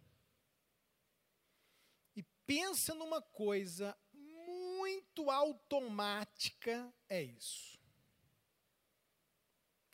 [2.14, 7.76] E pensa numa coisa muito automática, é isso.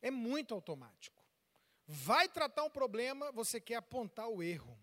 [0.03, 1.24] É muito automático.
[1.86, 4.78] Vai tratar um problema, você quer apontar o erro,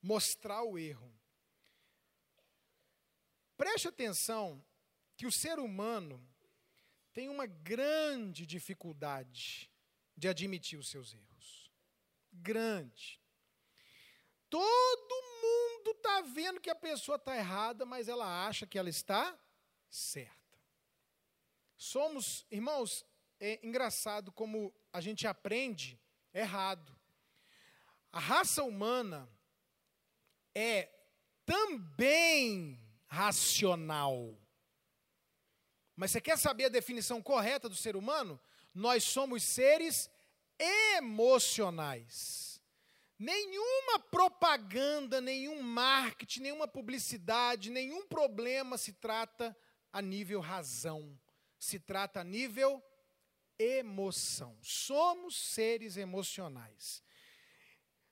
[0.00, 1.12] mostrar o erro.
[3.56, 4.64] Preste atenção
[5.16, 6.24] que o ser humano
[7.12, 9.68] tem uma grande dificuldade
[10.16, 11.28] de admitir os seus erros
[12.42, 13.20] grande.
[14.48, 19.38] Todo mundo está vendo que a pessoa está errada, mas ela acha que ela está
[19.90, 20.36] certa.
[21.76, 23.04] Somos, irmãos,
[23.38, 26.00] é engraçado como a gente aprende
[26.32, 26.96] errado.
[28.10, 29.28] A raça humana
[30.54, 30.90] é
[31.44, 34.36] também racional.
[35.94, 38.40] Mas você quer saber a definição correta do ser humano?
[38.74, 40.10] Nós somos seres
[40.58, 42.62] emocionais.
[43.18, 49.56] Nenhuma propaganda, nenhum marketing, nenhuma publicidade, nenhum problema se trata
[49.92, 51.18] a nível razão,
[51.58, 52.82] se trata a nível
[53.58, 54.56] emoção.
[54.62, 57.02] Somos seres emocionais.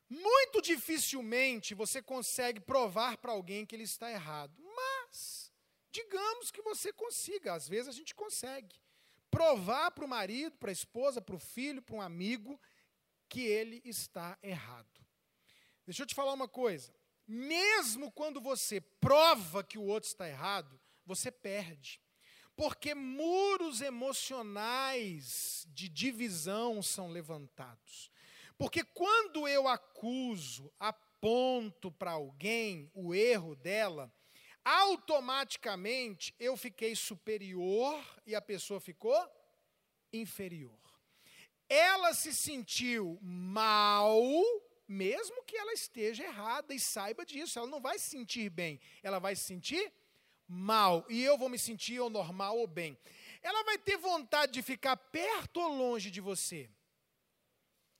[0.09, 5.53] Muito dificilmente você consegue provar para alguém que ele está errado, mas
[5.91, 8.77] digamos que você consiga, às vezes a gente consegue
[9.37, 12.59] provar para o marido, para a esposa, para o filho, para um amigo,
[13.29, 15.05] que ele está errado.
[15.85, 16.91] Deixa eu te falar uma coisa.
[17.29, 22.01] Mesmo quando você prova que o outro está errado, você perde.
[22.57, 28.11] Porque muros emocionais de divisão são levantados.
[28.57, 34.11] Porque quando eu acuso, aponto para alguém o erro dela,
[34.67, 39.17] automaticamente eu fiquei superior e a pessoa ficou
[40.13, 40.77] inferior.
[41.69, 44.21] Ela se sentiu mal,
[44.89, 49.21] mesmo que ela esteja errada e saiba disso, ela não vai se sentir bem, ela
[49.21, 49.93] vai se sentir
[50.49, 52.99] mal e eu vou me sentir ou normal ou bem.
[53.43, 56.69] Ela vai ter vontade de ficar perto ou longe de você?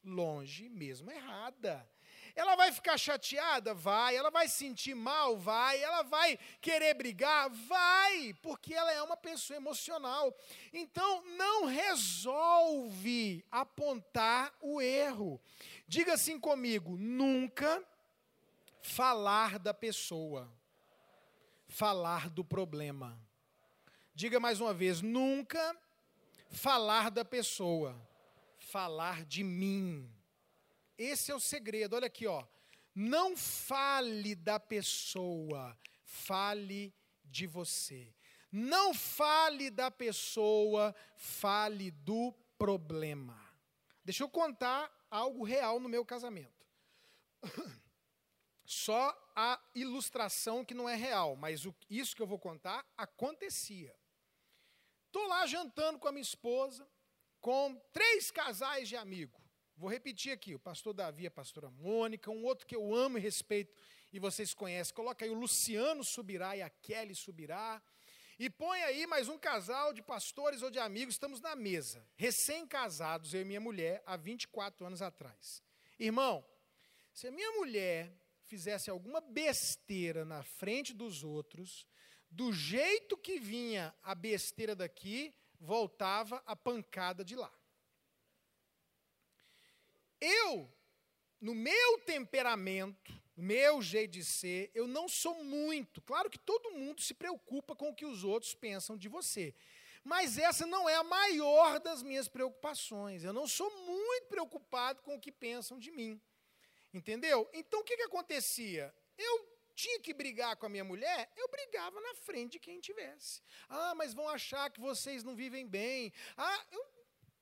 [0.03, 1.89] Longe, mesmo errada.
[2.37, 3.73] Ela vai ficar chateada?
[3.73, 4.15] Vai.
[4.15, 5.39] Ela vai sentir mal?
[5.39, 5.83] Vai.
[5.83, 7.49] Ela vai querer brigar?
[7.49, 10.37] Vai, porque ela é uma pessoa emocional.
[10.71, 15.41] Então, não resolve apontar o erro.
[15.89, 17.83] Diga assim comigo: nunca
[18.83, 20.53] falar da pessoa,
[21.69, 23.19] falar do problema.
[24.15, 25.75] Diga mais uma vez: nunca
[26.51, 27.97] falar da pessoa,
[28.59, 30.11] falar de mim.
[30.99, 31.97] Esse é o segredo.
[31.97, 32.47] Olha aqui, ó.
[32.95, 36.95] Não fale da pessoa, fale
[37.25, 38.15] de você.
[38.51, 43.39] Não fale da pessoa, fale do problema.
[44.03, 46.67] Deixa eu contar algo real no meu casamento.
[48.65, 53.95] Só a ilustração que não é real, mas o, isso que eu vou contar acontecia.
[55.07, 56.89] estou lá jantando com a minha esposa,
[57.41, 59.46] com três casais de amigos.
[59.77, 63.21] Vou repetir aqui: o pastor Davi, a pastora Mônica, um outro que eu amo e
[63.21, 63.75] respeito
[64.13, 64.95] e vocês conhecem.
[64.95, 67.83] Coloca aí o Luciano Subirá e a Kelly Subirá.
[68.39, 73.33] E põe aí mais um casal de pastores ou de amigos, estamos na mesa, recém-casados,
[73.33, 75.63] eu e minha mulher, há 24 anos atrás.
[75.99, 76.45] Irmão,
[77.15, 78.13] se a minha mulher
[78.43, 81.87] fizesse alguma besteira na frente dos outros,
[82.31, 87.51] do jeito que vinha a besteira daqui, voltava a pancada de lá.
[90.21, 90.73] Eu,
[91.41, 96.01] no meu temperamento, no meu jeito de ser, eu não sou muito.
[96.01, 99.55] Claro que todo mundo se preocupa com o que os outros pensam de você.
[100.03, 103.25] Mas essa não é a maior das minhas preocupações.
[103.25, 106.21] Eu não sou muito preocupado com o que pensam de mim.
[106.95, 107.49] Entendeu?
[107.53, 108.95] Então o que, que acontecia?
[109.19, 113.43] Eu tinha que brigar com a minha mulher, eu brigava na frente de quem tivesse.
[113.69, 116.13] Ah, mas vão achar que vocês não vivem bem.
[116.37, 116.87] Ah, eu,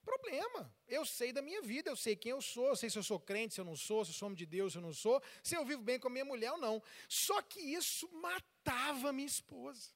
[0.04, 0.72] problema.
[0.86, 3.18] Eu sei da minha vida, eu sei quem eu sou, eu sei se eu sou
[3.18, 5.22] crente, se eu não sou, se eu sou homem de Deus, se eu não sou,
[5.42, 6.82] se eu vivo bem com a minha mulher ou não.
[7.08, 9.90] Só que isso matava minha esposa.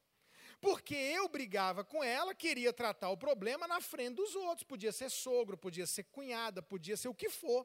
[0.61, 4.67] Porque eu brigava com ela, queria tratar o problema na frente dos outros.
[4.67, 7.65] Podia ser sogro, podia ser cunhada, podia ser o que for.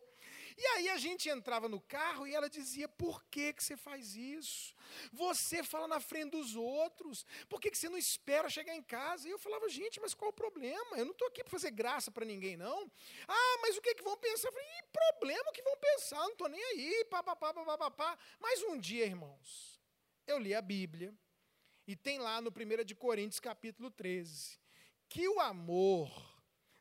[0.55, 4.15] E aí a gente entrava no carro e ela dizia: Por que, que você faz
[4.15, 4.75] isso?
[5.11, 7.25] Você fala na frente dos outros.
[7.49, 9.27] Por que, que você não espera chegar em casa?
[9.27, 10.95] E eu falava: Gente, mas qual o problema?
[10.95, 12.91] Eu não estou aqui para fazer graça para ninguém, não.
[13.27, 14.49] Ah, mas o que, que vão pensar?
[14.49, 17.05] Eu falei: Problema que vão pensar, não estou nem aí.
[17.05, 18.19] Pá, pá, pá, pá, pá, pá.
[18.39, 19.81] Mas um dia, irmãos,
[20.27, 21.11] eu li a Bíblia.
[21.87, 24.59] E tem lá no 1 de Coríntios, capítulo 13,
[25.09, 26.33] que o amor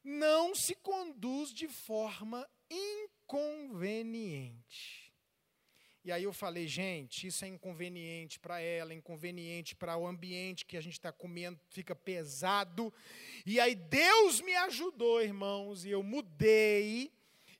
[0.04, 5.02] não se conduz de forma inconveniente.
[6.04, 10.76] E aí eu falei, gente, isso é inconveniente para ela, inconveniente para o ambiente que
[10.76, 12.92] a gente está comendo, fica pesado.
[13.46, 17.12] E aí Deus me ajudou, irmãos, e eu mudei.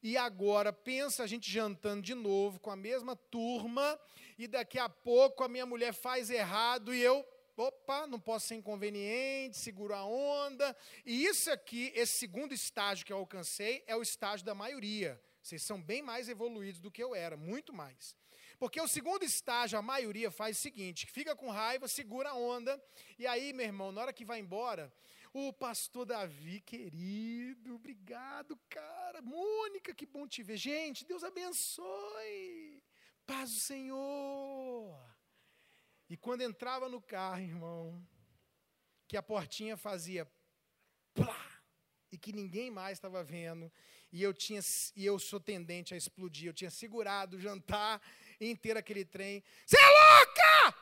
[0.02, 3.96] E agora, pensa a gente jantando de novo com a mesma turma,
[4.36, 7.24] e daqui a pouco a minha mulher faz errado e eu
[7.56, 10.76] opa, não posso ser inconveniente, seguro a onda.
[11.04, 15.20] E isso aqui, esse segundo estágio que eu alcancei, é o estágio da maioria.
[15.42, 18.16] Vocês são bem mais evoluídos do que eu era, muito mais.
[18.58, 22.80] Porque o segundo estágio, a maioria faz o seguinte: fica com raiva, segura a onda,
[23.18, 24.92] e aí, meu irmão, na hora que vai embora,
[25.34, 29.20] o pastor Davi, querido, obrigado, cara.
[29.20, 30.56] Mônica, que bom te ver.
[30.56, 32.82] Gente, Deus abençoe.
[33.26, 35.11] Paz do Senhor.
[36.12, 38.06] E quando entrava no carro, irmão,
[39.08, 40.30] que a portinha fazia
[41.14, 41.62] plá,
[42.10, 43.72] e que ninguém mais estava vendo,
[44.12, 44.60] e eu tinha
[44.94, 47.98] e eu sou tendente a explodir, eu tinha segurado o jantar
[48.38, 49.42] inteiro aquele trem.
[49.64, 50.76] Você é louca!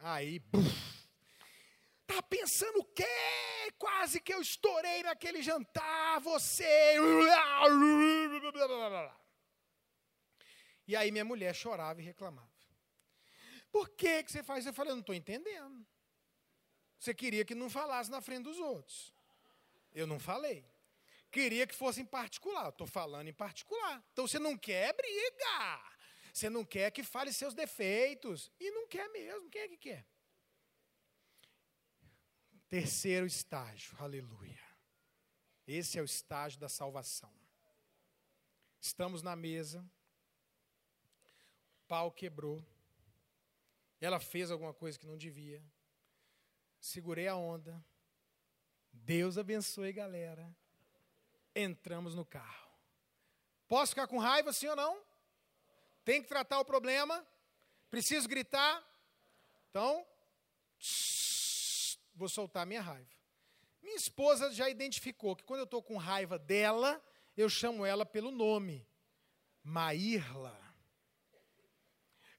[0.00, 1.08] Aí, buf,
[2.06, 3.72] tá pensando o quê?
[3.78, 6.96] Quase que eu estourei naquele jantar, você.
[10.86, 12.48] E aí minha mulher chorava e reclamava.
[13.72, 14.64] Por que, que você faz?
[14.64, 15.86] Eu falei, eu não estou entendendo.
[16.98, 19.12] Você queria que não falasse na frente dos outros.
[19.92, 20.64] Eu não falei.
[21.30, 22.68] Queria que fosse em particular.
[22.68, 24.02] Estou falando em particular.
[24.12, 25.82] Então você não quer briga.
[26.32, 28.50] Você não quer que fale seus defeitos.
[28.60, 29.50] E não quer mesmo.
[29.50, 30.06] Quem é que quer?
[32.68, 33.94] Terceiro estágio.
[33.98, 34.64] Aleluia.
[35.66, 37.32] Esse é o estágio da salvação.
[38.80, 39.84] Estamos na mesa
[41.88, 42.64] pau quebrou.
[44.00, 45.62] Ela fez alguma coisa que não devia.
[46.80, 47.84] Segurei a onda.
[48.92, 50.54] Deus abençoe, galera.
[51.54, 52.70] Entramos no carro.
[53.66, 55.02] Posso ficar com raiva, sim ou não?
[56.04, 57.26] Tem que tratar o problema?
[57.90, 58.84] Preciso gritar?
[59.70, 60.06] Então,
[62.14, 63.10] vou soltar minha raiva.
[63.82, 67.02] Minha esposa já identificou que quando eu estou com raiva dela,
[67.36, 68.86] eu chamo ela pelo nome.
[69.62, 70.65] Maírla.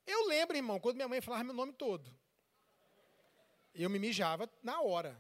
[0.08, 2.10] Eu lembro, irmão, quando minha mãe falava meu nome todo.
[3.76, 5.16] Eu me mijava na hora.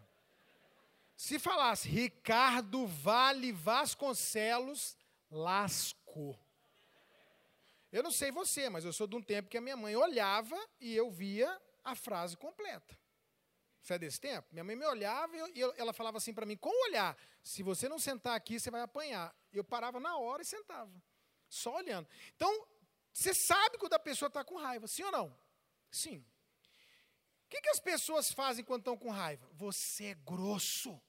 [1.15, 4.97] Se falasse Ricardo Vale Vasconcelos,
[5.29, 6.39] lascou.
[7.91, 10.57] Eu não sei você, mas eu sou de um tempo que a minha mãe olhava
[10.79, 12.97] e eu via a frase completa.
[13.81, 14.47] Você é desse tempo?
[14.51, 17.63] Minha mãe me olhava e, eu, ela falava assim para mim, com o olhar, se
[17.63, 19.33] você não sentar aqui, você vai apanhar.
[19.51, 20.91] Eu parava na hora e sentava,
[21.47, 22.07] só olhando.
[22.35, 22.67] Então,
[23.17, 25.35] você sabe quando a pessoa está com raiva, sim ou não?
[25.89, 26.23] Sim.
[27.45, 29.49] O que, que as pessoas fazem quando estão com raiva?
[29.53, 31.01] Você é grosso.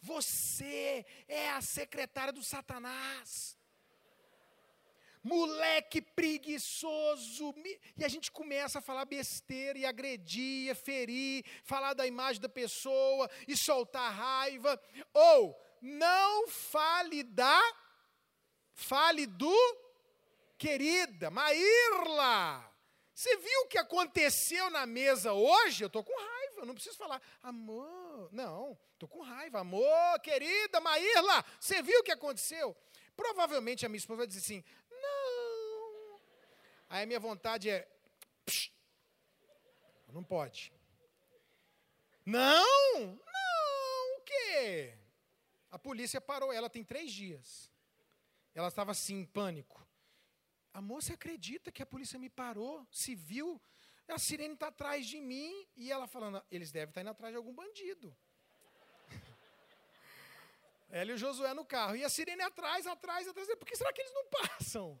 [0.00, 3.56] Você é a secretária do Satanás.
[5.22, 7.54] moleque preguiçoso.
[7.96, 13.30] E a gente começa a falar besteira e agredir, ferir, falar da imagem da pessoa
[13.46, 14.82] e soltar raiva.
[15.14, 17.62] Ou não fale da,
[18.74, 19.85] fale do
[20.58, 22.72] querida, Maírla.
[23.14, 25.82] Você viu o que aconteceu na mesa hoje?
[25.82, 31.42] Eu estou com raiva, não preciso falar, amor, não, estou com raiva, amor, querida Maírla,
[31.58, 32.76] você viu o que aconteceu?
[33.16, 36.20] Provavelmente a minha esposa vai dizer assim: não.
[36.90, 37.88] Aí a minha vontade é:
[38.44, 38.70] psh,
[40.08, 40.70] não pode.
[42.24, 44.94] Não, não, o quê?
[45.70, 47.70] A polícia parou ela tem três dias.
[48.54, 49.85] Ela estava assim, em pânico.
[50.76, 53.58] A moça acredita que a polícia me parou, se viu,
[54.06, 57.38] a sirene está atrás de mim, e ela falando, eles devem estar indo atrás de
[57.38, 58.14] algum bandido.
[60.90, 61.96] Ela e o Josué no carro.
[61.96, 63.48] E a sirene atrás, atrás, atrás.
[63.56, 65.00] Por que será que eles não passam?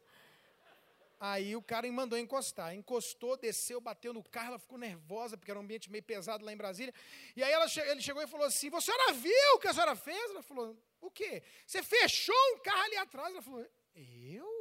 [1.20, 2.74] Aí o cara mandou encostar.
[2.74, 4.48] Encostou, desceu, bateu no carro.
[4.48, 6.94] Ela ficou nervosa, porque era um ambiente meio pesado lá em Brasília.
[7.36, 9.94] E aí ela, ele chegou e falou assim: Você senhora viu o que a senhora
[9.94, 10.30] fez?
[10.30, 11.42] Ela falou: O quê?
[11.66, 13.30] Você fechou um carro ali atrás?
[13.30, 14.55] Ela falou: Eu?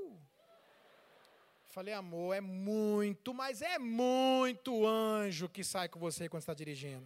[1.75, 7.05] Falei, amor, é muito, mas é muito anjo que sai com você quando está dirigindo.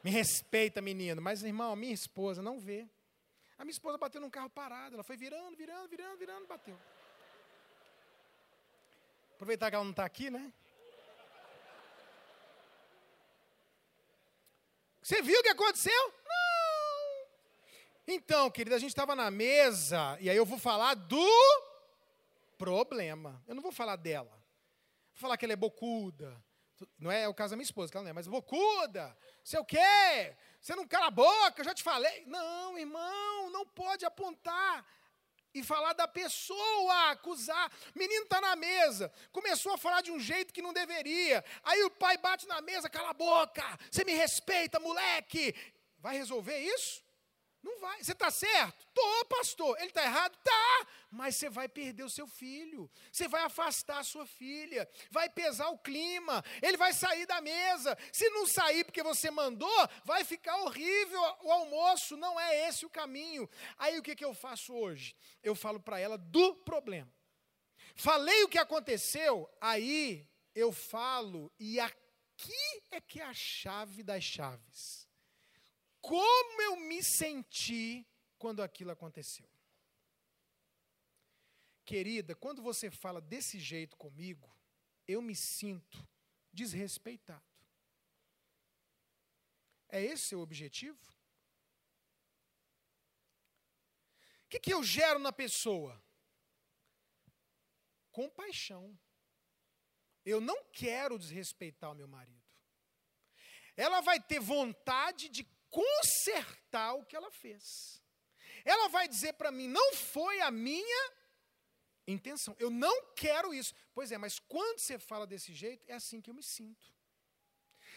[0.00, 1.20] Me respeita, menino.
[1.20, 2.86] Mas, irmão, minha esposa não vê.
[3.58, 6.78] A minha esposa bateu num carro parado, ela foi virando, virando, virando, virando, bateu.
[9.34, 10.52] Aproveitar que ela não está aqui, né?
[15.02, 16.14] Você viu o que aconteceu?
[16.24, 17.26] Não.
[18.06, 21.67] Então, querida, a gente estava na mesa, e aí eu vou falar do
[22.58, 23.42] problema.
[23.46, 24.32] Eu não vou falar dela.
[25.12, 26.36] Vou falar que ela é bocuda.
[26.98, 29.64] Não é o caso da minha esposa, que ela não é, mas bocuda, sei o
[29.64, 32.24] quê, você não cala a boca, eu já te falei.
[32.26, 34.86] Não, irmão, não pode apontar
[35.52, 37.72] e falar da pessoa, acusar.
[37.96, 41.44] Menino está na mesa, começou a falar de um jeito que não deveria.
[41.64, 45.54] Aí o pai bate na mesa, cala a boca, você me respeita, moleque.
[45.98, 47.02] Vai resolver isso?
[47.62, 48.02] Não vai.
[48.02, 48.86] Você está certo?
[48.94, 49.76] Tô, pastor.
[49.78, 50.36] Ele está errado?
[50.42, 50.86] Tá.
[51.10, 52.90] Mas você vai perder o seu filho.
[53.10, 54.88] Você vai afastar a sua filha.
[55.10, 56.44] Vai pesar o clima.
[56.62, 57.96] Ele vai sair da mesa.
[58.12, 62.16] Se não sair porque você mandou, vai ficar horrível o almoço.
[62.16, 63.48] Não é esse o caminho.
[63.76, 65.16] Aí o que, que eu faço hoje?
[65.42, 67.12] Eu falo para ela do problema.
[67.96, 74.22] Falei o que aconteceu, aí eu falo, e aqui é que é a chave das
[74.22, 75.07] chaves
[76.08, 79.46] como eu me senti quando aquilo aconteceu.
[81.84, 84.50] Querida, quando você fala desse jeito comigo,
[85.06, 86.08] eu me sinto
[86.50, 87.44] desrespeitado.
[89.90, 90.98] É esse o objetivo?
[94.44, 96.02] O que, que eu gero na pessoa?
[98.10, 98.98] Compaixão.
[100.24, 102.38] Eu não quero desrespeitar o meu marido.
[103.76, 108.02] Ela vai ter vontade de consertar o que ela fez.
[108.64, 111.12] Ela vai dizer para mim: não foi a minha
[112.06, 113.74] intenção, eu não quero isso.
[113.92, 116.92] Pois é, mas quando você fala desse jeito, é assim que eu me sinto.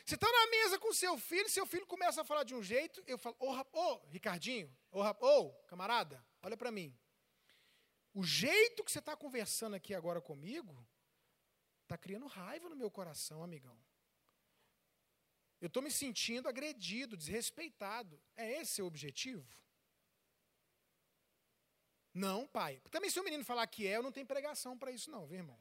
[0.06, 3.04] Você está na mesa com seu filho, seu filho começa a falar de um jeito,
[3.06, 6.98] eu falo: Ô, oh, oh, Ricardinho, ô, oh, oh, camarada, olha para mim.
[8.14, 10.86] O jeito que você está conversando aqui agora comigo,
[11.84, 13.78] está criando raiva no meu coração, amigão.
[15.62, 18.20] Eu estou me sentindo agredido, desrespeitado.
[18.36, 19.48] É esse o objetivo?
[22.14, 22.82] Não, pai.
[22.90, 25.38] Também se o menino falar que é, eu não tenho pregação para isso não, viu,
[25.38, 25.58] irmão?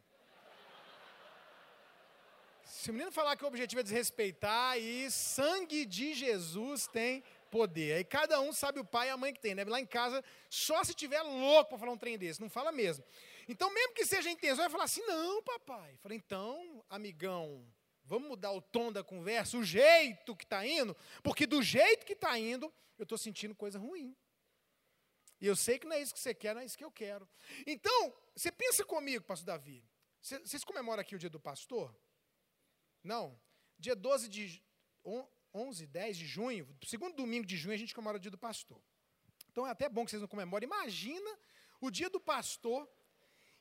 [2.64, 7.94] Se o menino falar que o objetivo é desrespeitar, e sangue de Jesus tem poder.
[7.94, 9.64] Aí cada um sabe o pai e a mãe que tem, né?
[9.64, 13.04] Lá em casa, só se tiver louco para falar um trem desse, não fala mesmo.
[13.48, 15.98] Então, mesmo que seja intenção, vai falar assim: não, papai.
[16.00, 17.66] Falei, então, amigão,
[18.10, 22.14] Vamos mudar o tom da conversa, o jeito que está indo, porque do jeito que
[22.14, 24.16] está indo, eu estou sentindo coisa ruim.
[25.40, 26.90] E eu sei que não é isso que você quer, não é isso que eu
[26.90, 27.28] quero.
[27.64, 29.88] Então, você pensa comigo, pastor Davi.
[30.20, 31.94] Vocês comemoram aqui o dia do pastor?
[33.00, 33.40] Não.
[33.78, 34.60] Dia 12 de
[35.54, 38.82] 11, 10 de junho, segundo domingo de junho, a gente comemora o dia do pastor.
[39.52, 40.66] Então é até bom que vocês não comemorem.
[40.66, 41.38] Imagina
[41.80, 42.90] o dia do pastor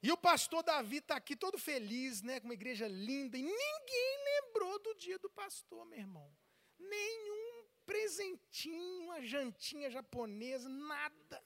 [0.02, 4.18] e o pastor Davi está aqui todo feliz, né, com uma igreja linda, e ninguém
[4.26, 6.32] lembrou do dia do pastor, meu irmão.
[6.78, 11.44] Nenhum presentinho, uma jantinha japonesa, nada.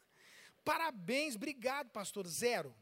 [0.64, 2.28] Parabéns, obrigado, pastor.
[2.28, 2.76] Zero.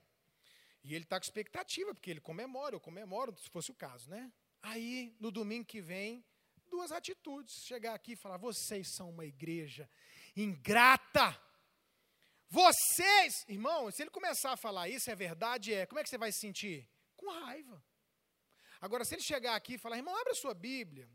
[0.84, 4.31] E ele está com expectativa, porque ele comemora, eu comemoro, se fosse o caso, né?
[4.61, 6.26] Aí, no domingo que vem,
[6.69, 7.64] duas atitudes.
[7.64, 9.89] Chegar aqui e falar: vocês são uma igreja
[10.35, 11.39] ingrata
[12.53, 15.86] Vocês, irmão, se ele começar a falar isso, é verdade, é.
[15.86, 16.86] Como é que você vai se sentir?
[17.15, 17.82] Com raiva.
[18.82, 21.10] Agora, se ele chegar aqui e falar, irmão, abre a sua Bíblia.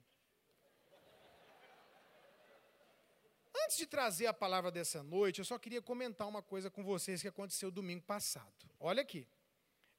[3.64, 7.20] Antes de trazer a palavra dessa noite, eu só queria comentar uma coisa com vocês
[7.20, 8.70] que aconteceu domingo passado.
[8.80, 9.28] Olha aqui.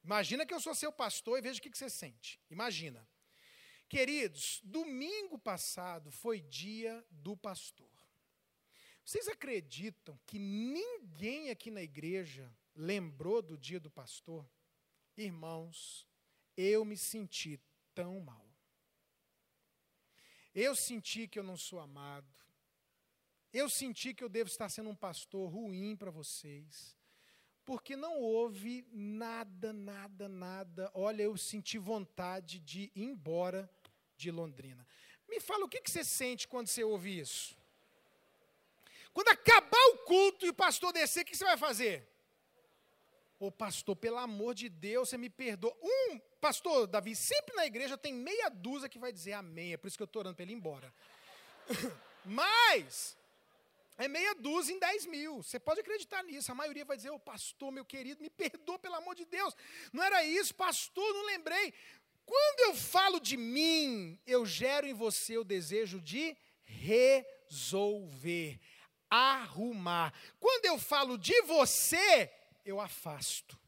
[0.02, 2.40] Imagina que eu sou seu pastor e veja o que você sente.
[2.50, 3.08] Imagina.
[3.88, 7.87] Queridos, domingo passado foi dia do pastor.
[9.08, 14.46] Vocês acreditam que ninguém aqui na igreja lembrou do dia do pastor?
[15.16, 16.06] Irmãos,
[16.54, 17.58] eu me senti
[17.94, 18.46] tão mal.
[20.54, 22.28] Eu senti que eu não sou amado.
[23.50, 26.94] Eu senti que eu devo estar sendo um pastor ruim para vocês.
[27.64, 30.90] Porque não houve nada, nada, nada.
[30.92, 33.70] Olha, eu senti vontade de ir embora
[34.18, 34.86] de Londrina.
[35.26, 37.57] Me fala o que, que você sente quando você ouve isso?
[39.18, 42.08] Quando acabar o culto e o pastor descer, o que você vai fazer?
[43.40, 45.76] Ô pastor, pelo amor de Deus, você me perdoa.
[45.82, 49.72] Um, pastor Davi, sempre na igreja tem meia dúzia que vai dizer amém.
[49.72, 50.94] É por isso que eu estou orando para ele ir embora.
[52.24, 53.18] Mas,
[53.96, 55.42] é meia dúzia em dez mil.
[55.42, 56.52] Você pode acreditar nisso.
[56.52, 59.52] A maioria vai dizer, ô pastor, meu querido, me perdoa, pelo amor de Deus.
[59.92, 61.74] Não era isso, pastor, não lembrei.
[62.24, 68.60] Quando eu falo de mim, eu gero em você o desejo de resolver,
[69.10, 70.12] arrumar.
[70.38, 72.30] Quando eu falo de você,
[72.64, 73.58] eu afasto.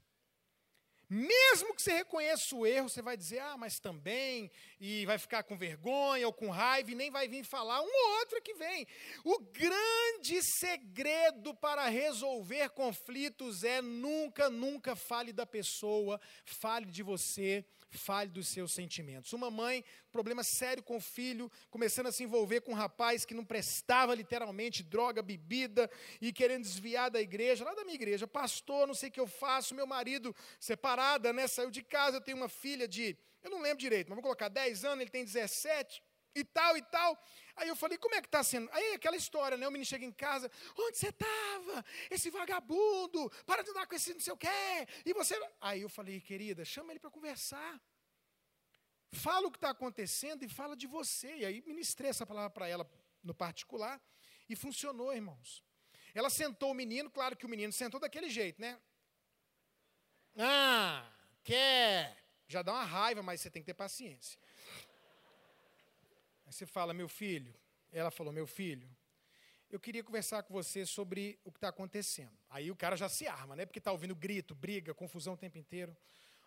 [1.12, 4.49] Mesmo que você reconheça o erro, você vai dizer, ah, mas também,
[4.81, 8.19] e vai ficar com vergonha ou com raiva, e nem vai vir falar, um ou
[8.21, 8.87] outro que vem.
[9.25, 17.65] O grande segredo para resolver conflitos é nunca, nunca fale da pessoa, fale de você,
[17.99, 19.33] fale dos seus sentimentos.
[19.33, 23.35] Uma mãe, problema sério com o filho, começando a se envolver com um rapaz que
[23.35, 25.91] não prestava literalmente droga, bebida
[26.21, 29.27] e querendo desviar da igreja, lá da minha igreja, pastor, não sei o que eu
[29.27, 33.61] faço, meu marido separada, né, saiu de casa, eu tenho uma filha de, eu não
[33.61, 36.03] lembro direito, mas vou colocar 10 anos, ele tem 17
[36.35, 37.19] e tal e tal.
[37.57, 38.69] Aí eu falei, como é que está sendo?
[38.73, 39.66] Aí aquela história, né?
[39.66, 41.85] O menino chega em casa, onde você estava?
[42.11, 44.48] Esse vagabundo, para de andar com esse não sei o quê.
[45.05, 45.35] E você.
[45.61, 47.81] Aí eu falei, querida, chama ele para conversar.
[49.12, 51.35] Fala o que está acontecendo e fala de você.
[51.36, 52.89] E aí ministrei essa palavra para ela
[53.23, 54.01] no particular.
[54.48, 55.65] E funcionou, irmãos.
[56.15, 58.81] Ela sentou o menino, claro que o menino sentou daquele jeito, né?
[60.36, 61.09] Ah,
[61.43, 62.16] quer.
[62.48, 64.40] Já dá uma raiva, mas você tem que ter paciência.
[66.51, 67.55] Aí você fala, meu filho.
[67.93, 68.90] Ela falou, meu filho,
[69.70, 72.36] eu queria conversar com você sobre o que está acontecendo.
[72.48, 73.64] Aí o cara já se arma, né?
[73.64, 75.97] Porque está ouvindo grito, briga, confusão o tempo inteiro.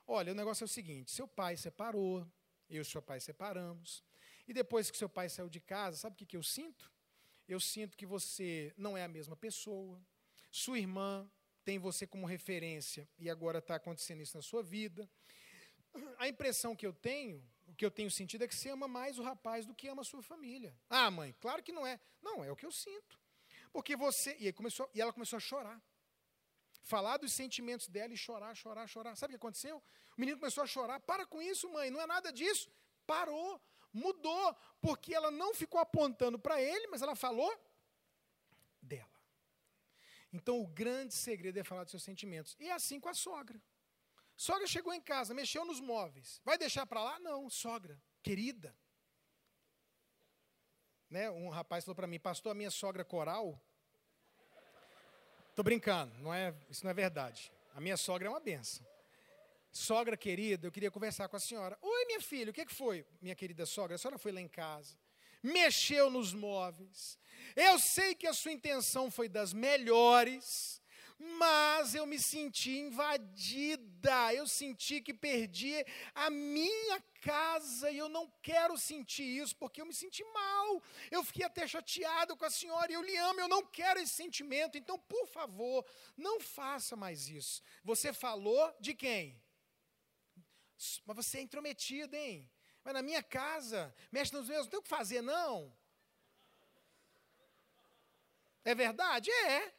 [0.06, 2.28] Olha, o negócio é o seguinte: seu pai separou,
[2.70, 4.04] eu e seu pai separamos.
[4.46, 6.92] E depois que seu pai saiu de casa, sabe o que, que eu sinto?
[7.48, 10.06] Eu sinto que você não é a mesma pessoa.
[10.52, 11.26] Sua irmã
[11.64, 15.10] tem você como referência e agora está acontecendo isso na sua vida.
[16.18, 17.42] A impressão que eu tenho
[17.74, 20.04] o que eu tenho sentido é que você ama mais o rapaz do que ama
[20.04, 20.78] a sua família.
[20.88, 22.00] Ah, mãe, claro que não é.
[22.22, 23.20] Não, é o que eu sinto.
[23.72, 24.38] Porque você.
[24.40, 25.82] E, começou, e ela começou a chorar.
[26.84, 29.16] Falar dos sentimentos dela e chorar, chorar, chorar.
[29.16, 29.78] Sabe o que aconteceu?
[30.16, 31.00] O menino começou a chorar.
[31.00, 32.72] Para com isso, mãe, não é nada disso.
[33.08, 33.60] Parou,
[33.92, 37.52] mudou, porque ela não ficou apontando para ele, mas ela falou
[38.80, 39.10] dela.
[40.32, 42.56] Então, o grande segredo é falar dos seus sentimentos.
[42.60, 43.60] E é assim com a sogra.
[44.44, 46.42] Sogra chegou em casa, mexeu nos móveis.
[46.44, 47.18] Vai deixar para lá?
[47.18, 48.76] Não, sogra, querida.
[51.10, 51.32] Né?
[51.32, 53.58] Um rapaz falou para mim, pastor, a minha sogra coral.
[55.50, 57.54] Estou brincando, não é, isso não é verdade.
[57.74, 58.86] A minha sogra é uma benção.
[59.72, 61.78] Sogra querida, eu queria conversar com a senhora.
[61.82, 63.96] Oi, minha filha, o que foi, minha querida sogra?
[63.96, 64.98] A senhora foi lá em casa,
[65.42, 67.18] mexeu nos móveis.
[67.56, 70.84] Eu sei que a sua intenção foi das melhores
[71.38, 73.83] mas eu me senti invadida,
[74.34, 75.74] eu senti que perdi
[76.14, 80.82] a minha casa e eu não quero sentir isso porque eu me senti mal.
[81.10, 84.14] Eu fiquei até chateado com a senhora e eu lhe amo, eu não quero esse
[84.14, 84.78] sentimento.
[84.78, 85.86] Então, por favor,
[86.18, 87.62] não faça mais isso.
[87.84, 89.42] Você falou de quem?
[91.06, 92.50] Mas você é intrometida, hein?
[92.84, 95.74] Mas na minha casa, mexe nos meus, não tem o que fazer, não.
[98.66, 99.32] É verdade?
[99.32, 99.74] É.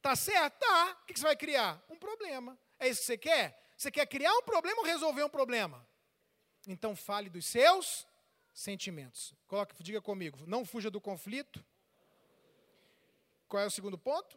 [0.00, 0.58] Tá certo?
[0.58, 0.98] Tá.
[1.02, 1.82] O que você vai criar?
[1.88, 2.58] Um problema.
[2.78, 3.67] É isso que você quer?
[3.78, 5.86] Você quer criar um problema ou resolver um problema?
[6.66, 8.04] Então fale dos seus
[8.52, 9.32] sentimentos.
[9.46, 11.64] Coloque, diga comigo, não fuja do conflito.
[13.46, 14.36] Qual é o segundo ponto?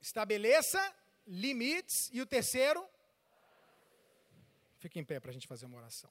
[0.00, 0.80] Estabeleça
[1.26, 2.08] limites.
[2.10, 2.88] E o terceiro?
[4.78, 6.10] Fique em pé para a gente fazer uma oração.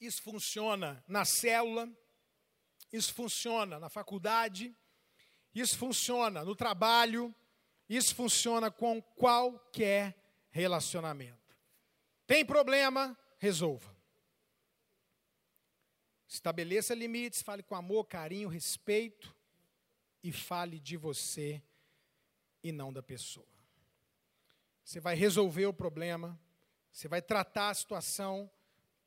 [0.00, 1.88] Isso funciona na célula,
[2.92, 4.74] isso funciona na faculdade,
[5.54, 7.34] isso funciona no trabalho,
[7.88, 10.16] isso funciona com qualquer
[10.50, 11.56] relacionamento.
[12.26, 13.18] Tem problema?
[13.38, 13.94] Resolva.
[16.28, 19.34] Estabeleça limites, fale com amor, carinho, respeito
[20.22, 21.62] e fale de você
[22.62, 23.48] e não da pessoa.
[24.84, 26.40] Você vai resolver o problema,
[26.92, 28.50] você vai tratar a situação.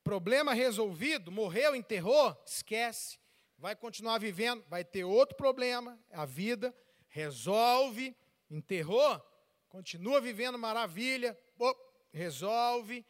[0.04, 3.18] Problema resolvido, morreu, enterrou, esquece.
[3.58, 6.76] Vai continuar vivendo, vai ter outro problema, a vida.
[7.08, 8.16] Resolve,
[8.50, 9.22] enterrou,
[9.70, 11.38] continua vivendo maravilha,
[12.12, 13.06] resolve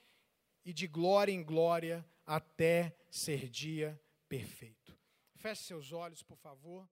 [0.64, 4.00] e de glória em glória até ser dia
[4.30, 4.98] perfeito.
[5.36, 6.88] Feche seus olhos, por favor.